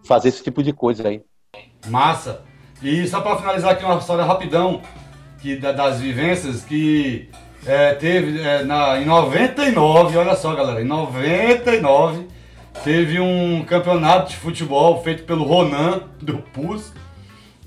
fazer 0.03 0.27
esse 0.29 0.43
tipo 0.43 0.61
de 0.61 0.73
coisa 0.73 1.07
aí. 1.07 1.21
Massa. 1.87 2.41
E 2.83 3.07
só 3.07 3.21
pra 3.21 3.37
finalizar 3.37 3.71
aqui 3.71 3.85
uma 3.85 3.95
história 3.99 4.25
rapidão 4.25 4.81
que, 5.41 5.55
da- 5.55 5.71
das 5.71 5.99
vivências 6.01 6.65
que 6.65 7.29
é, 7.65 7.93
teve 7.93 8.41
é, 8.41 8.63
na, 8.63 8.99
em 8.99 9.05
99, 9.05 10.17
olha 10.17 10.35
só 10.35 10.53
galera, 10.55 10.81
em 10.81 10.85
99 10.85 12.27
teve 12.83 13.19
um 13.19 13.63
campeonato 13.65 14.29
de 14.31 14.37
futebol 14.37 15.01
feito 15.03 15.23
pelo 15.23 15.43
Ronan 15.43 16.03
do 16.21 16.37
PUS 16.37 16.91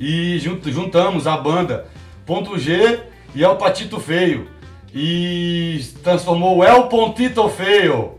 e 0.00 0.38
jun- 0.38 0.58
juntamos 0.64 1.26
a 1.26 1.36
banda 1.36 1.86
Ponto 2.26 2.58
G 2.58 3.00
e 3.34 3.44
El 3.44 3.56
Patito 3.56 4.00
Feio 4.00 4.48
e 4.94 5.84
transformou 6.02 6.58
o 6.58 6.64
El 6.64 6.84
Pontito 6.84 7.48
Feio. 7.48 8.12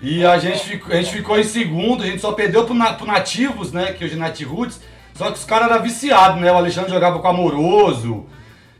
E 0.00 0.24
a 0.24 0.38
gente, 0.38 0.60
ficou, 0.60 0.92
a 0.92 0.96
gente 0.96 1.10
ficou 1.12 1.38
em 1.38 1.44
segundo, 1.44 2.02
a 2.02 2.06
gente 2.06 2.20
só 2.20 2.32
perdeu 2.32 2.64
pro, 2.64 2.74
na- 2.74 2.92
pro 2.92 3.06
Nativos, 3.06 3.72
né? 3.72 3.92
Que 3.92 4.04
hoje 4.04 4.14
é 4.14 4.16
Nat 4.16 4.40
Roots. 4.42 4.80
Só 5.14 5.26
que 5.26 5.38
os 5.38 5.44
caras 5.44 5.70
eram 5.70 5.82
viciados, 5.82 6.40
né? 6.40 6.52
O 6.52 6.56
Alexandre 6.56 6.90
jogava 6.90 7.18
com 7.18 7.28
Amoroso. 7.28 8.26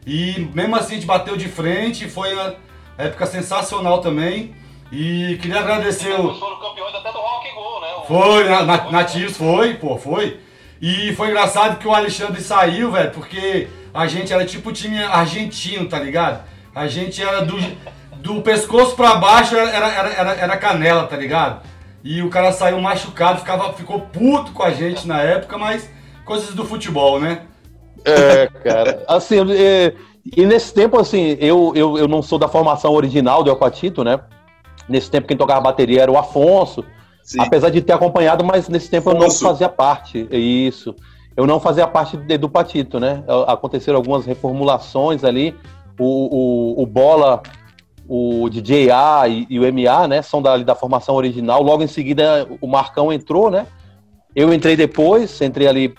E 0.06 0.48
mesmo 0.54 0.76
assim 0.76 0.92
a 0.92 0.94
gente 0.96 1.06
bateu 1.06 1.36
de 1.36 1.48
frente. 1.48 2.08
Foi 2.08 2.32
uma 2.34 2.54
época 2.98 3.26
sensacional 3.26 4.00
também. 4.00 4.54
E 4.92 5.38
queria 5.40 5.60
agradecer 5.60 6.12
o. 6.12 6.34
foram 6.34 6.60
campeões 6.60 6.94
até 6.94 7.10
do 7.10 7.18
Rock 7.18 7.48
Go, 7.54 7.80
né? 7.80 7.88
O- 7.98 8.06
Foi, 8.06 8.48
na, 8.48 8.62
na, 8.62 8.90
Nativos 8.90 9.36
foi, 9.36 9.74
pô, 9.74 9.96
foi. 9.98 10.38
E 10.80 11.14
foi 11.14 11.28
engraçado 11.28 11.78
que 11.78 11.88
o 11.88 11.94
Alexandre 11.94 12.40
saiu, 12.42 12.92
velho, 12.92 13.10
porque 13.10 13.68
a 13.92 14.06
gente 14.06 14.32
era 14.32 14.44
tipo 14.44 14.72
time 14.72 15.02
argentino, 15.02 15.88
tá 15.88 15.98
ligado? 15.98 16.44
A 16.74 16.86
gente 16.86 17.22
era 17.22 17.42
do, 17.44 17.56
do 18.16 18.42
pescoço 18.42 18.94
pra 18.94 19.14
baixo, 19.16 19.56
era, 19.56 19.70
era, 19.70 20.08
era, 20.12 20.30
era 20.34 20.56
canela, 20.56 21.06
tá 21.06 21.16
ligado? 21.16 21.62
E 22.02 22.20
o 22.22 22.28
cara 22.28 22.52
saiu 22.52 22.78
machucado, 22.80 23.38
ficava, 23.38 23.72
ficou 23.72 24.00
puto 24.02 24.52
com 24.52 24.62
a 24.62 24.70
gente 24.70 25.06
na 25.08 25.20
época, 25.22 25.56
mas 25.56 25.88
coisas 26.24 26.54
do 26.54 26.64
futebol, 26.66 27.18
né? 27.18 27.42
É, 28.04 28.46
cara. 28.62 29.04
Assim, 29.06 29.36
é, 29.52 29.94
e 30.36 30.46
nesse 30.46 30.72
tempo, 30.72 30.98
assim, 30.98 31.36
eu, 31.38 31.72
eu, 31.74 31.98
eu 31.98 32.08
não 32.08 32.22
sou 32.22 32.38
da 32.38 32.48
formação 32.48 32.92
original 32.92 33.42
do 33.42 33.50
Aquatito, 33.50 34.02
né? 34.02 34.20
Nesse 34.88 35.10
tempo 35.10 35.26
quem 35.26 35.36
tocava 35.36 35.60
bateria 35.60 36.02
era 36.02 36.10
o 36.10 36.16
Afonso. 36.16 36.84
Sim. 37.22 37.40
Apesar 37.40 37.70
de 37.70 37.80
ter 37.80 37.92
acompanhado, 37.92 38.44
mas 38.44 38.68
nesse 38.68 38.90
tempo 38.90 39.10
eu 39.10 39.14
não 39.14 39.26
Afonso. 39.26 39.44
fazia 39.44 39.68
parte. 39.68 40.26
Isso. 40.30 40.94
Eu 41.36 41.46
não 41.46 41.58
fazia 41.58 41.86
parte 41.86 42.16
do 42.16 42.48
Patito, 42.48 43.00
né? 43.00 43.24
Aconteceram 43.46 43.96
algumas 43.96 44.24
reformulações 44.24 45.24
ali. 45.24 45.54
O, 45.98 46.76
o, 46.78 46.82
o 46.82 46.86
Bola, 46.86 47.42
o 48.08 48.48
DJ 48.48 48.90
A 48.90 49.26
e, 49.28 49.46
e 49.50 49.58
o 49.58 49.72
MA, 49.72 50.06
né? 50.06 50.22
São 50.22 50.40
da, 50.40 50.56
da 50.58 50.74
formação 50.74 51.14
original. 51.14 51.62
Logo 51.62 51.82
em 51.82 51.88
seguida, 51.88 52.46
o 52.60 52.66
Marcão 52.66 53.12
entrou, 53.12 53.50
né? 53.50 53.66
Eu 54.34 54.52
entrei 54.52 54.76
depois, 54.76 55.40
entrei 55.40 55.66
ali 55.66 55.94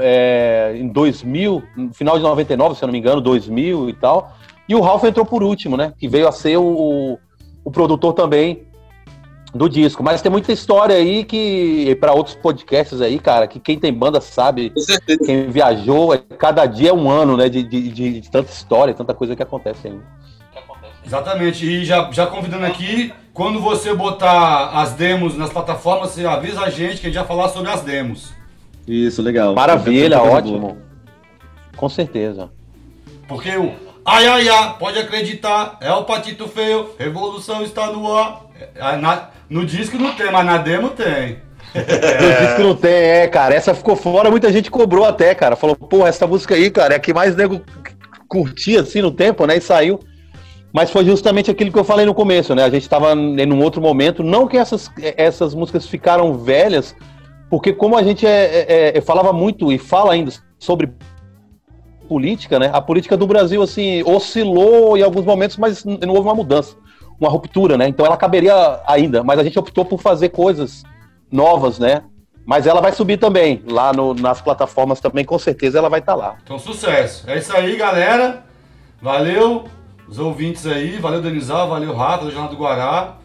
é, 0.00 0.74
em 0.76 0.88
2000, 0.88 1.62
no 1.76 1.92
final 1.94 2.16
de 2.16 2.22
99, 2.22 2.74
se 2.76 2.82
eu 2.84 2.86
não 2.86 2.92
me 2.92 2.98
engano, 2.98 3.20
2000 3.20 3.88
e 3.88 3.92
tal. 3.94 4.32
E 4.68 4.74
o 4.74 4.80
Ralph 4.80 5.04
entrou 5.04 5.24
por 5.24 5.42
último, 5.42 5.76
né? 5.76 5.92
Que 5.98 6.06
veio 6.08 6.28
a 6.28 6.32
ser 6.32 6.56
o, 6.58 7.18
o 7.64 7.70
produtor 7.70 8.12
também 8.12 8.64
do 9.54 9.66
disco. 9.68 10.02
Mas 10.02 10.20
tem 10.20 10.30
muita 10.30 10.52
história 10.52 10.94
aí 10.94 11.24
que, 11.24 11.96
para 12.00 12.12
outros 12.12 12.36
podcasts 12.36 13.00
aí, 13.00 13.18
cara, 13.18 13.46
que 13.46 13.58
quem 13.58 13.78
tem 13.78 13.92
banda 13.92 14.20
sabe, 14.20 14.72
quem 15.24 15.48
viajou, 15.48 16.12
é- 16.12 16.18
cada 16.18 16.66
dia 16.66 16.90
é 16.90 16.92
um 16.92 17.08
ano, 17.10 17.36
né? 17.36 17.48
De, 17.48 17.62
de, 17.62 17.88
de- 17.90 18.20
de 18.20 18.30
tanta 18.30 18.50
história, 18.52 18.92
tanta 18.92 19.14
coisa 19.14 19.34
que 19.34 19.42
acontece 19.42 19.88
aí. 19.88 19.98
Exatamente. 21.04 21.64
E 21.64 21.84
já, 21.86 22.10
já 22.12 22.26
convidando 22.26 22.66
aqui, 22.66 23.12
quando 23.32 23.60
você 23.60 23.94
botar 23.94 24.70
as 24.74 24.92
demos 24.92 25.34
nas 25.36 25.48
plataformas, 25.50 26.10
você 26.10 26.26
avisa 26.26 26.60
a 26.60 26.68
gente 26.68 27.00
que 27.00 27.06
a 27.06 27.10
gente 27.10 27.18
vai 27.18 27.26
falar 27.26 27.48
sobre 27.48 27.70
as 27.70 27.80
demos. 27.80 28.34
Isso, 28.88 29.20
legal. 29.22 29.54
Maravilha, 29.54 30.18
Coisa 30.18 30.34
ótimo. 30.36 30.58
boa. 30.58 30.76
Com 31.76 31.88
certeza. 31.88 32.50
Porque 33.28 33.50
o 33.56 33.72
ai 34.04 34.26
ai 34.26 34.48
ai, 34.48 34.76
pode 34.78 34.98
acreditar, 34.98 35.76
é 35.80 35.92
o 35.92 36.04
Patito 36.04 36.48
Feio, 36.48 36.90
revolução 36.98 37.62
está 37.62 37.92
no 37.92 38.10
ar. 38.16 38.46
É, 38.74 38.96
na- 38.96 39.28
no 39.50 39.64
disco 39.66 39.96
não 39.98 40.14
tem, 40.14 40.32
mas 40.32 40.44
na 40.46 40.56
demo 40.56 40.88
tem. 40.90 41.38
Disse 41.76 42.56
que 42.56 42.62
não 42.62 42.74
tem, 42.74 42.90
é, 42.92 43.26
cara. 43.28 43.54
Essa 43.54 43.74
ficou 43.74 43.94
fora, 43.94 44.30
muita 44.30 44.50
gente 44.50 44.70
cobrou 44.70 45.04
até, 45.04 45.34
cara. 45.34 45.54
Falou, 45.54 45.76
pô, 45.76 46.06
essa 46.06 46.26
música 46.26 46.54
aí, 46.54 46.70
cara, 46.70 46.94
é 46.94 46.96
a 46.96 47.00
que 47.00 47.12
mais 47.12 47.36
nego 47.36 47.60
curtia 48.26 48.80
assim 48.80 49.02
no 49.02 49.10
tempo, 49.10 49.46
né? 49.46 49.56
E 49.58 49.60
saiu. 49.60 50.00
Mas 50.72 50.90
foi 50.90 51.04
justamente 51.04 51.50
aquilo 51.50 51.70
que 51.72 51.78
eu 51.78 51.84
falei 51.84 52.04
no 52.06 52.14
começo, 52.14 52.54
né? 52.54 52.64
A 52.64 52.70
gente 52.70 52.88
tava 52.88 53.12
em 53.12 53.52
um 53.52 53.62
outro 53.62 53.80
momento. 53.80 54.22
Não 54.22 54.46
que 54.46 54.56
essas, 54.56 54.90
essas 55.16 55.54
músicas 55.54 55.86
ficaram 55.86 56.34
velhas, 56.34 56.94
porque 57.50 57.72
como 57.72 57.96
a 57.96 58.02
gente 58.02 58.26
é, 58.26 58.90
é- 58.92 58.98
é- 58.98 59.00
falava 59.00 59.32
muito 59.32 59.72
e 59.72 59.78
fala 59.78 60.12
ainda 60.12 60.32
sobre 60.58 60.92
política, 62.08 62.58
né? 62.58 62.70
A 62.72 62.80
política 62.80 63.16
do 63.16 63.26
Brasil, 63.26 63.62
assim, 63.62 64.02
oscilou 64.04 64.96
em 64.96 65.02
alguns 65.02 65.24
momentos, 65.24 65.56
mas 65.56 65.84
não 65.84 66.08
houve 66.14 66.28
uma 66.28 66.34
mudança, 66.34 66.74
uma 67.20 67.28
ruptura, 67.28 67.76
né? 67.76 67.86
Então 67.88 68.04
ela 68.06 68.16
caberia 68.16 68.80
ainda, 68.86 69.22
mas 69.22 69.38
a 69.38 69.44
gente 69.44 69.58
optou 69.58 69.84
por 69.84 70.00
fazer 70.00 70.30
coisas 70.30 70.82
novas, 71.30 71.78
né? 71.78 72.02
Mas 72.46 72.66
ela 72.66 72.80
vai 72.80 72.92
subir 72.92 73.18
também, 73.18 73.62
lá 73.68 73.92
no- 73.92 74.14
nas 74.14 74.40
plataformas 74.40 75.00
também, 75.00 75.22
com 75.24 75.38
certeza 75.38 75.78
ela 75.78 75.90
vai 75.90 76.00
estar 76.00 76.14
lá. 76.14 76.36
Então, 76.42 76.58
sucesso. 76.58 77.28
É 77.28 77.36
isso 77.36 77.54
aí, 77.54 77.76
galera. 77.76 78.42
Valeu 79.02 79.64
os 80.08 80.18
ouvintes 80.18 80.66
aí, 80.66 80.92
valeu 80.98 81.20
Denizal, 81.20 81.68
valeu 81.68 81.94
Rafa, 81.94 82.24
do 82.24 82.30
Jornal 82.30 82.48
do 82.50 82.56
Guará. 82.56 83.16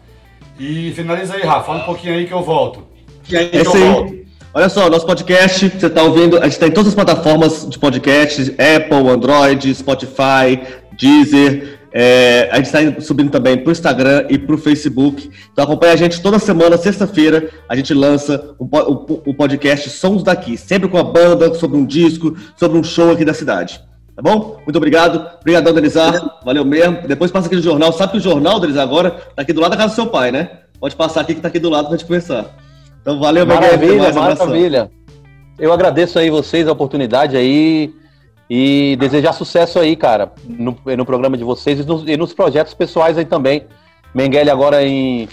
E 0.60 0.92
finaliza 0.92 1.34
aí, 1.34 1.42
Rafa, 1.42 1.64
fala 1.64 1.78
um 1.80 1.86
pouquinho 1.86 2.12
aí 2.14 2.26
que 2.26 2.34
eu 2.34 2.42
volto. 2.42 2.86
E 3.28 3.36
aí, 3.36 3.50
É. 3.52 4.24
Olha 4.56 4.68
só, 4.68 4.88
nosso 4.88 5.04
podcast, 5.04 5.68
você 5.68 5.86
está 5.86 6.02
ouvindo, 6.04 6.38
a 6.38 6.44
gente 6.44 6.52
está 6.52 6.68
em 6.68 6.70
todas 6.70 6.88
as 6.90 6.94
plataformas 6.94 7.66
de 7.68 7.76
podcast, 7.76 8.52
Apple, 8.52 9.08
Android, 9.10 9.74
Spotify, 9.74 10.60
Deezer. 10.96 11.80
é, 11.96 12.48
a 12.52 12.56
gente 12.56 12.66
está 12.66 13.00
subindo 13.00 13.30
também 13.30 13.56
para 13.56 13.68
o 13.68 13.72
Instagram 13.72 14.26
e 14.28 14.38
para 14.38 14.54
o 14.54 14.58
Facebook. 14.58 15.28
Então 15.52 15.64
acompanha 15.64 15.92
a 15.92 15.96
gente 15.96 16.20
toda 16.20 16.38
semana, 16.38 16.76
sexta-feira, 16.76 17.50
a 17.68 17.74
gente 17.74 17.92
lança 17.94 18.54
o, 18.58 18.64
o- 18.64 19.22
o 19.26 19.34
podcast 19.34 19.90
Sons 19.90 20.22
Daqui, 20.22 20.56
sempre 20.56 20.88
com 20.88 20.98
a 20.98 21.04
banda, 21.04 21.52
sobre 21.54 21.76
um 21.76 21.84
disco, 21.84 22.36
sobre 22.56 22.78
um 22.78 22.82
show 22.84 23.10
aqui 23.10 23.24
da 23.24 23.34
cidade. 23.34 23.80
Tá 24.14 24.22
bom? 24.22 24.58
Muito 24.64 24.76
obrigado. 24.76 25.24
Obrigadão, 25.40 25.72
Denizar. 25.74 26.40
Valeu 26.44 26.64
mesmo. 26.64 26.98
Depois 27.08 27.30
passa 27.32 27.46
aqui 27.48 27.56
no 27.56 27.62
jornal. 27.62 27.92
Sabe 27.92 28.12
que 28.12 28.18
o 28.18 28.20
jornal, 28.20 28.60
Denizar, 28.60 28.84
agora 28.84 29.10
tá 29.34 29.42
aqui 29.42 29.52
do 29.52 29.60
lado 29.60 29.72
da 29.72 29.76
casa 29.76 29.88
do 29.90 29.94
seu 29.96 30.06
pai, 30.06 30.30
né? 30.30 30.48
Pode 30.78 30.94
passar 30.94 31.22
aqui 31.22 31.34
que 31.34 31.40
tá 31.40 31.48
aqui 31.48 31.58
do 31.58 31.68
lado 31.70 31.86
pra 31.88 31.96
gente 31.96 32.06
conversar. 32.06 32.56
Então 33.04 33.20
valeu, 33.20 33.44
Maravilha, 33.44 34.10
maravilha. 34.14 34.90
Eu 35.58 35.74
agradeço 35.74 36.18
aí 36.18 36.30
vocês 36.30 36.66
a 36.66 36.72
oportunidade 36.72 37.36
aí 37.36 37.92
e 38.48 38.96
desejar 38.98 39.34
sucesso 39.34 39.78
aí, 39.78 39.94
cara, 39.94 40.32
no, 40.48 40.74
no 40.96 41.04
programa 41.04 41.36
de 41.36 41.44
vocês 41.44 41.80
e 41.80 41.84
nos, 41.84 42.02
e 42.08 42.16
nos 42.16 42.32
projetos 42.32 42.72
pessoais 42.72 43.18
aí 43.18 43.26
também. 43.26 43.66
Mengele 44.14 44.48
agora 44.48 44.82
em, 44.82 45.28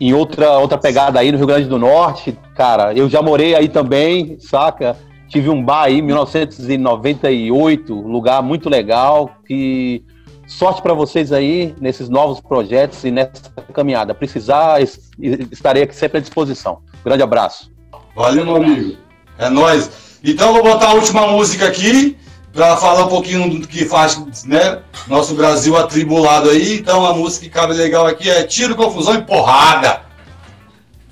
em 0.00 0.14
outra, 0.14 0.56
outra 0.58 0.78
pegada 0.78 1.18
aí 1.18 1.32
no 1.32 1.38
Rio 1.38 1.48
Grande 1.48 1.68
do 1.68 1.80
Norte, 1.80 2.38
cara, 2.54 2.94
eu 2.94 3.08
já 3.08 3.20
morei 3.20 3.56
aí 3.56 3.68
também, 3.68 4.38
saca? 4.38 4.96
Tive 5.28 5.50
um 5.50 5.60
bar 5.60 5.86
aí 5.86 5.98
em 5.98 6.02
1998, 6.02 7.92
lugar 7.92 8.40
muito 8.40 8.70
legal, 8.70 9.32
que 9.44 10.04
sorte 10.46 10.82
para 10.82 10.94
vocês 10.94 11.32
aí 11.32 11.74
nesses 11.80 12.08
novos 12.08 12.40
projetos 12.40 13.04
e 13.04 13.10
nessa 13.10 13.32
caminhada. 13.72 14.14
Precisar, 14.14 14.80
es- 14.82 15.10
estarei 15.50 15.82
aqui 15.82 15.94
sempre 15.94 16.18
à 16.18 16.20
disposição. 16.20 16.78
Grande 17.04 17.22
abraço. 17.22 17.70
Valeu, 18.14 18.44
meu 18.44 18.56
amigo. 18.56 18.96
É 19.38 19.48
nóis. 19.48 20.18
Então 20.22 20.48
eu 20.48 20.54
vou 20.54 20.62
botar 20.72 20.90
a 20.90 20.94
última 20.94 21.26
música 21.26 21.66
aqui 21.66 22.16
para 22.52 22.76
falar 22.76 23.06
um 23.06 23.08
pouquinho 23.08 23.58
do 23.60 23.66
que 23.66 23.84
faz, 23.84 24.44
né? 24.44 24.80
Nosso 25.08 25.34
Brasil 25.34 25.76
atribulado 25.76 26.50
aí. 26.50 26.78
Então 26.78 27.04
a 27.04 27.12
música 27.12 27.44
que 27.46 27.50
cabe 27.50 27.74
legal 27.74 28.06
aqui 28.06 28.30
é 28.30 28.44
Tiro, 28.44 28.76
Confusão 28.76 29.14
e 29.14 29.22
Porrada. 29.22 30.02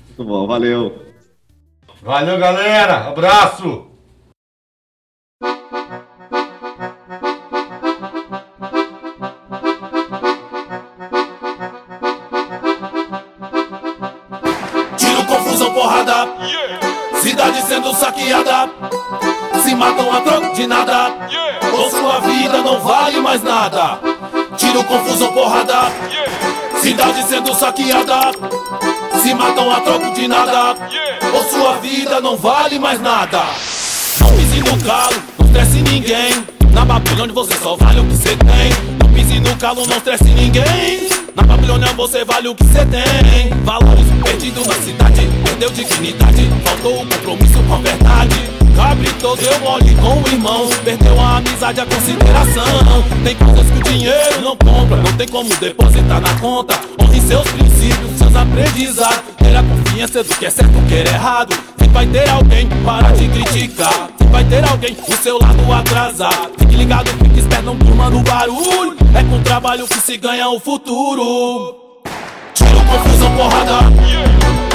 Muito 0.07 0.23
bom, 0.29 0.47
valeu. 0.47 1.03
Valeu, 2.01 2.37
galera. 2.39 3.09
Abraço. 3.09 3.87
Sendo 17.73 17.91
saqueada. 17.95 18.69
Se 19.63 19.73
matam 19.73 20.11
a 20.13 20.21
troco 20.21 20.53
de 20.53 20.67
nada. 20.67 21.11
Ou 21.75 21.89
sua 21.89 22.19
vida 22.19 22.61
não 22.61 22.79
vale 22.79 23.19
mais 23.19 23.41
nada. 23.41 23.99
Tiro, 24.57 24.83
confusão, 24.83 25.33
porrada. 25.33 25.91
Cidade 26.79 27.23
sendo 27.23 27.55
saqueada. 27.55 28.31
Se 29.23 29.33
matam 29.33 29.71
a 29.71 29.81
troco 29.81 30.13
de 30.13 30.27
nada. 30.27 30.75
Ou 31.33 31.43
sua 31.45 31.77
vida 31.77 32.21
não 32.21 32.37
vale 32.37 32.77
mais 32.77 33.01
nada. 33.01 33.41
Não 34.19 34.29
pise 34.37 34.59
no 34.59 34.83
calo, 34.83 35.15
não 35.39 35.45
estresse 35.47 35.81
ninguém. 35.81 36.45
Na 36.71 36.85
Babilônia 36.85 37.33
você 37.33 37.57
só 37.57 37.75
vale 37.75 38.01
o 38.01 38.05
que 38.05 38.15
você 38.15 38.37
tem. 38.37 38.99
Não 38.99 39.11
pise 39.11 39.39
no 39.39 39.55
calo, 39.57 39.87
não 39.87 39.97
estresse 39.97 40.25
ninguém. 40.25 41.09
Na 41.35 41.41
Babilônia 41.41 41.91
você 41.93 42.23
vale 42.23 42.49
o 42.49 42.55
que 42.55 42.65
você 42.65 42.85
tem. 42.85 43.49
Valores 43.63 44.12
perdidos 44.33 44.65
na 44.65 44.73
cidade, 44.73 45.29
perdeu 45.43 45.69
dignidade. 45.69 46.49
Faltou 46.65 47.03
o 47.03 47.07
compromisso 47.07 47.63
com 47.67 47.75
a 47.75 47.77
verdade. 47.77 48.35
Cabritou, 48.75 49.37
deu 49.37 49.59
mole 49.59 49.95
com 49.95 50.21
o 50.21 50.27
irmão. 50.27 50.69
Perdeu 50.83 51.19
a 51.19 51.37
amizade, 51.37 51.79
a 51.79 51.85
consideração. 51.85 53.03
Tem 53.23 53.35
coisas 53.35 53.69
que 53.69 53.77
o 53.77 53.83
dinheiro 53.83 54.41
não 54.41 54.57
compra. 54.57 54.97
Não 54.97 55.13
tem 55.13 55.27
como 55.27 55.55
depositar 55.57 56.19
na 56.19 56.33
conta. 56.39 56.79
Honre 56.99 57.21
seus 57.21 57.47
princípios, 57.51 58.17
seus 58.17 58.35
aprendizados. 58.35 59.21
Ter 59.37 59.55
a 59.55 59.63
confiança 59.63 60.23
do 60.23 60.35
que 60.35 60.45
é 60.45 60.49
certo, 60.49 60.79
o 60.79 60.81
que 60.87 60.95
é 60.95 61.01
errado. 61.01 61.53
Sempre 61.77 61.93
vai 61.93 62.07
ter 62.07 62.29
alguém 62.29 62.67
para 62.83 63.11
te 63.11 63.27
criticar. 63.27 64.09
Sempre 64.17 64.27
vai 64.31 64.43
ter 64.45 64.67
alguém 64.67 64.95
do 64.95 65.15
seu 65.17 65.37
lado 65.37 65.73
atrasar. 65.73 66.49
Fique 66.57 66.75
ligado, 66.75 67.07
fique 67.23 67.39
esperto, 67.39 67.65
não 67.65 67.75
durma 67.75 68.09
no 68.09 68.21
barulho. 68.21 68.97
É 69.15 69.23
com 69.23 69.43
trabalho 69.43 69.87
que 69.87 69.99
se 69.99 70.17
ganha 70.17 70.49
o 70.49 70.59
futuro. 70.59 71.82
Tiro, 72.53 72.79
confusão, 72.85 73.31
porrada. 73.35 73.79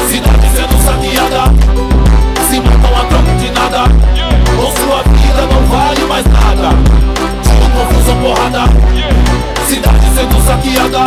Cidade 0.09 0.49
sendo 0.55 0.77
saqueada. 0.85 1.43
Se 2.49 2.61
matam 2.61 2.97
a 2.97 3.05
troco 3.05 3.37
de 3.39 3.51
nada. 3.51 3.85
Ou 4.61 4.73
sua 4.73 5.03
vida 5.03 5.47
não 5.47 5.67
vale 5.67 6.05
mais 6.07 6.27
nada. 6.27 6.71
Tiro, 7.43 7.71
confusão, 7.71 8.17
porrada. 8.21 8.65
Cidade 9.67 10.07
sendo 10.15 10.47
saqueada. 10.47 11.05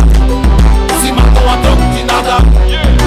Se 1.02 1.12
matam 1.12 1.50
a 1.52 1.58
troco 1.58 1.82
de 1.94 2.04
nada. 2.04 2.38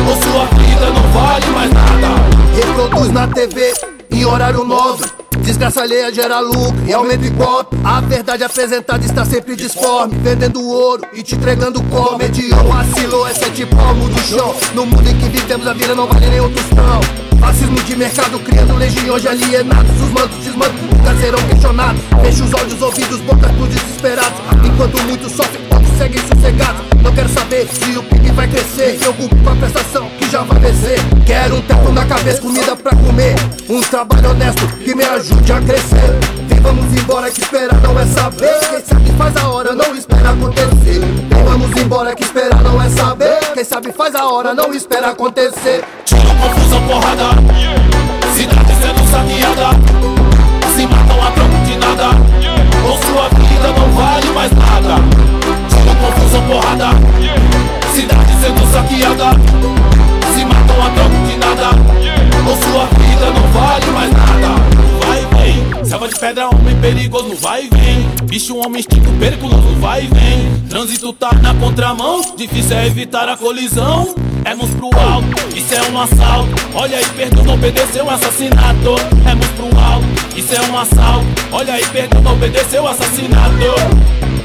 Ou 0.08 0.22
sua 0.22 0.44
vida 0.58 0.90
não 0.90 1.02
vale 1.12 1.46
mais 1.46 1.72
nada. 1.72 2.08
Reproduz 2.54 3.12
na 3.12 3.26
TV 3.28 3.72
em 4.10 4.24
horário 4.26 4.64
nobre. 4.64 5.23
Desgraça 5.44 5.82
alheia 5.82 6.12
gera 6.12 6.40
lucro 6.40 6.74
e 6.86 6.92
aumenta 6.92 7.26
igual. 7.26 7.68
A 7.84 8.00
verdade 8.00 8.42
apresentada 8.42 9.04
está 9.04 9.24
sempre 9.26 9.54
disforme. 9.54 10.16
Vendendo 10.18 10.66
ouro 10.66 11.02
e 11.12 11.22
te 11.22 11.34
entregando 11.34 11.82
como. 11.84 12.16
Medião 12.16 12.66
vacilou, 12.66 13.28
é 13.28 13.34
sete 13.34 13.66
palmos 13.66 14.08
do 14.08 14.20
chão. 14.20 14.54
No 14.74 14.86
mundo 14.86 15.06
em 15.06 15.18
que 15.18 15.28
vivemos, 15.28 15.66
a 15.66 15.74
vida 15.74 15.94
não 15.94 16.06
vale 16.06 16.26
nem 16.28 16.40
um 16.40 16.50
tostão. 16.50 17.33
Racismo 17.44 17.78
de 17.82 17.94
mercado 17.94 18.38
criando 18.40 18.74
legiões 18.74 19.26
alienados. 19.26 20.00
Os 20.00 20.08
mantos 20.12 20.38
desmandos 20.38 20.80
nunca 20.80 21.14
serão 21.20 21.38
questionados. 21.46 22.00
Fecha 22.22 22.42
os 22.42 22.54
olhos, 22.54 22.80
ouvidos, 22.80 23.20
bocas 23.20 23.52
pro 23.52 23.66
desesperados. 23.66 24.40
Enquanto 24.64 25.02
muitos 25.02 25.30
sofrem, 25.30 25.60
outros 25.70 25.98
seguem 25.98 26.22
sossegados. 26.26 26.82
Não 27.02 27.12
quero 27.12 27.28
saber 27.28 27.68
se 27.68 27.98
o 27.98 28.02
PIB 28.02 28.30
vai 28.30 28.48
crescer. 28.48 28.92
Me 28.92 28.98
preocupo 28.98 29.36
com 29.36 29.50
a 29.50 29.56
prestação 29.56 30.08
que 30.18 30.30
já 30.30 30.42
vai 30.42 30.58
vencer. 30.58 30.98
Quero 31.26 31.56
um 31.56 31.60
teto 31.60 31.92
na 31.92 32.06
cabeça, 32.06 32.40
comida 32.40 32.74
pra 32.76 32.96
comer. 32.96 33.34
Um 33.68 33.82
trabalho 33.82 34.30
honesto 34.30 34.66
que 34.78 34.94
me 34.94 35.04
ajude 35.04 35.52
a 35.52 35.60
crescer. 35.60 36.43
Vamos 36.64 36.98
embora 36.98 37.30
que 37.30 37.42
esperar 37.42 37.78
não 37.82 38.00
é 38.00 38.06
saber. 38.06 38.58
Quem 38.70 38.80
sabe 38.82 39.12
faz 39.18 39.36
a 39.36 39.48
hora, 39.48 39.74
não 39.74 39.94
espera 39.94 40.30
acontecer. 40.30 41.00
Vem, 41.00 41.44
vamos 41.44 41.76
embora 41.76 42.14
que 42.16 42.22
esperar 42.24 42.62
não 42.62 42.82
é 42.82 42.88
saber. 42.88 43.38
Quem 43.52 43.64
sabe 43.64 43.92
faz 43.92 44.14
a 44.14 44.24
hora, 44.24 44.54
não 44.54 44.72
espera 44.72 45.10
acontecer. 45.10 45.84
Tiro, 46.06 46.22
confusão, 46.22 46.88
porrada. 46.88 47.43
Bicho, 68.44 68.58
homem 68.58 68.80
instinto 68.80 69.10
perigoso, 69.18 69.74
vai 69.80 70.04
e 70.04 70.06
vem. 70.06 70.68
Trânsito 70.68 71.14
tá 71.14 71.32
na 71.40 71.54
contramão, 71.54 72.20
difícil 72.36 72.76
é 72.76 72.88
evitar 72.88 73.26
a 73.26 73.38
colisão. 73.38 74.14
É 74.44 74.54
mãos 74.54 74.68
pro 74.72 74.90
alto, 75.00 75.56
isso 75.56 75.72
é 75.74 75.90
um 75.90 75.98
assalto. 75.98 76.54
Olha 76.74 76.98
aí, 76.98 77.04
não 77.42 77.54
obedeceu 77.54 78.10
assassinato. 78.10 78.96
É 79.26 79.34
mãos 79.34 79.48
pro 79.56 79.80
alto, 79.80 80.38
isso 80.38 80.54
é 80.54 80.60
um 80.60 80.78
assalto. 80.78 81.26
Olha 81.52 81.72
aí, 81.72 81.82
não 82.22 82.32
obedeceu 82.34 82.86
assassinato. 82.86 83.54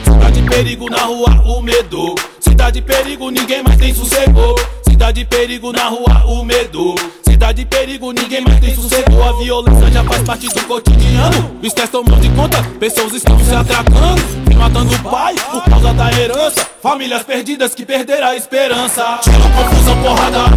Cidade 0.05 0.41
perigo 0.43 0.89
na 0.89 1.01
rua, 1.01 1.43
o 1.45 1.61
medo. 1.61 2.15
Cidade 2.39 2.81
perigo, 2.81 3.29
ninguém 3.29 3.61
mais 3.61 3.77
tem 3.77 3.93
sossego. 3.93 4.55
Cidade 4.87 5.25
perigo 5.25 5.73
na 5.73 5.89
rua, 5.89 6.23
o 6.25 6.45
medo. 6.45 6.95
Cidade 7.39 7.63
perigo, 7.63 8.11
ninguém 8.11 8.41
mais 8.41 8.59
tem 8.59 8.75
sossego. 8.75 9.23
A 9.23 9.31
violência 9.41 9.89
já 9.89 10.03
faz 10.03 10.21
parte 10.23 10.49
do 10.49 10.61
cotidiano. 10.65 11.55
O 11.63 11.65
estresse 11.65 11.89
tomou 11.89 12.19
de 12.19 12.27
conta, 12.31 12.61
pessoas 12.77 13.13
estão 13.13 13.39
se 13.39 13.55
atracando. 13.55 14.21
Vem 14.45 14.57
matando 14.57 14.93
o 14.93 14.99
pai 15.09 15.35
por 15.49 15.63
causa 15.63 15.93
da 15.93 16.11
herança. 16.11 16.67
Famílias 16.83 17.23
perdidas 17.23 17.73
que 17.73 17.85
perderam 17.85 18.27
a 18.27 18.35
esperança. 18.35 19.19
Tiro, 19.21 19.37
confusão, 19.55 20.03
porrada. 20.03 20.51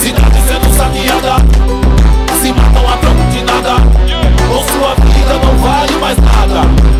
Cidade 0.00 0.38
sendo 0.46 0.76
saqueada. 0.76 1.44
Se 2.40 2.52
matam 2.52 2.88
a 2.88 2.96
troco 2.96 3.24
de 3.32 3.42
nada. 3.42 3.74
Ou 4.54 4.62
sua 4.62 4.94
vida 4.94 5.34
não 5.44 5.58
vale 5.58 5.96
mais 5.96 6.18
nada. 6.18 6.99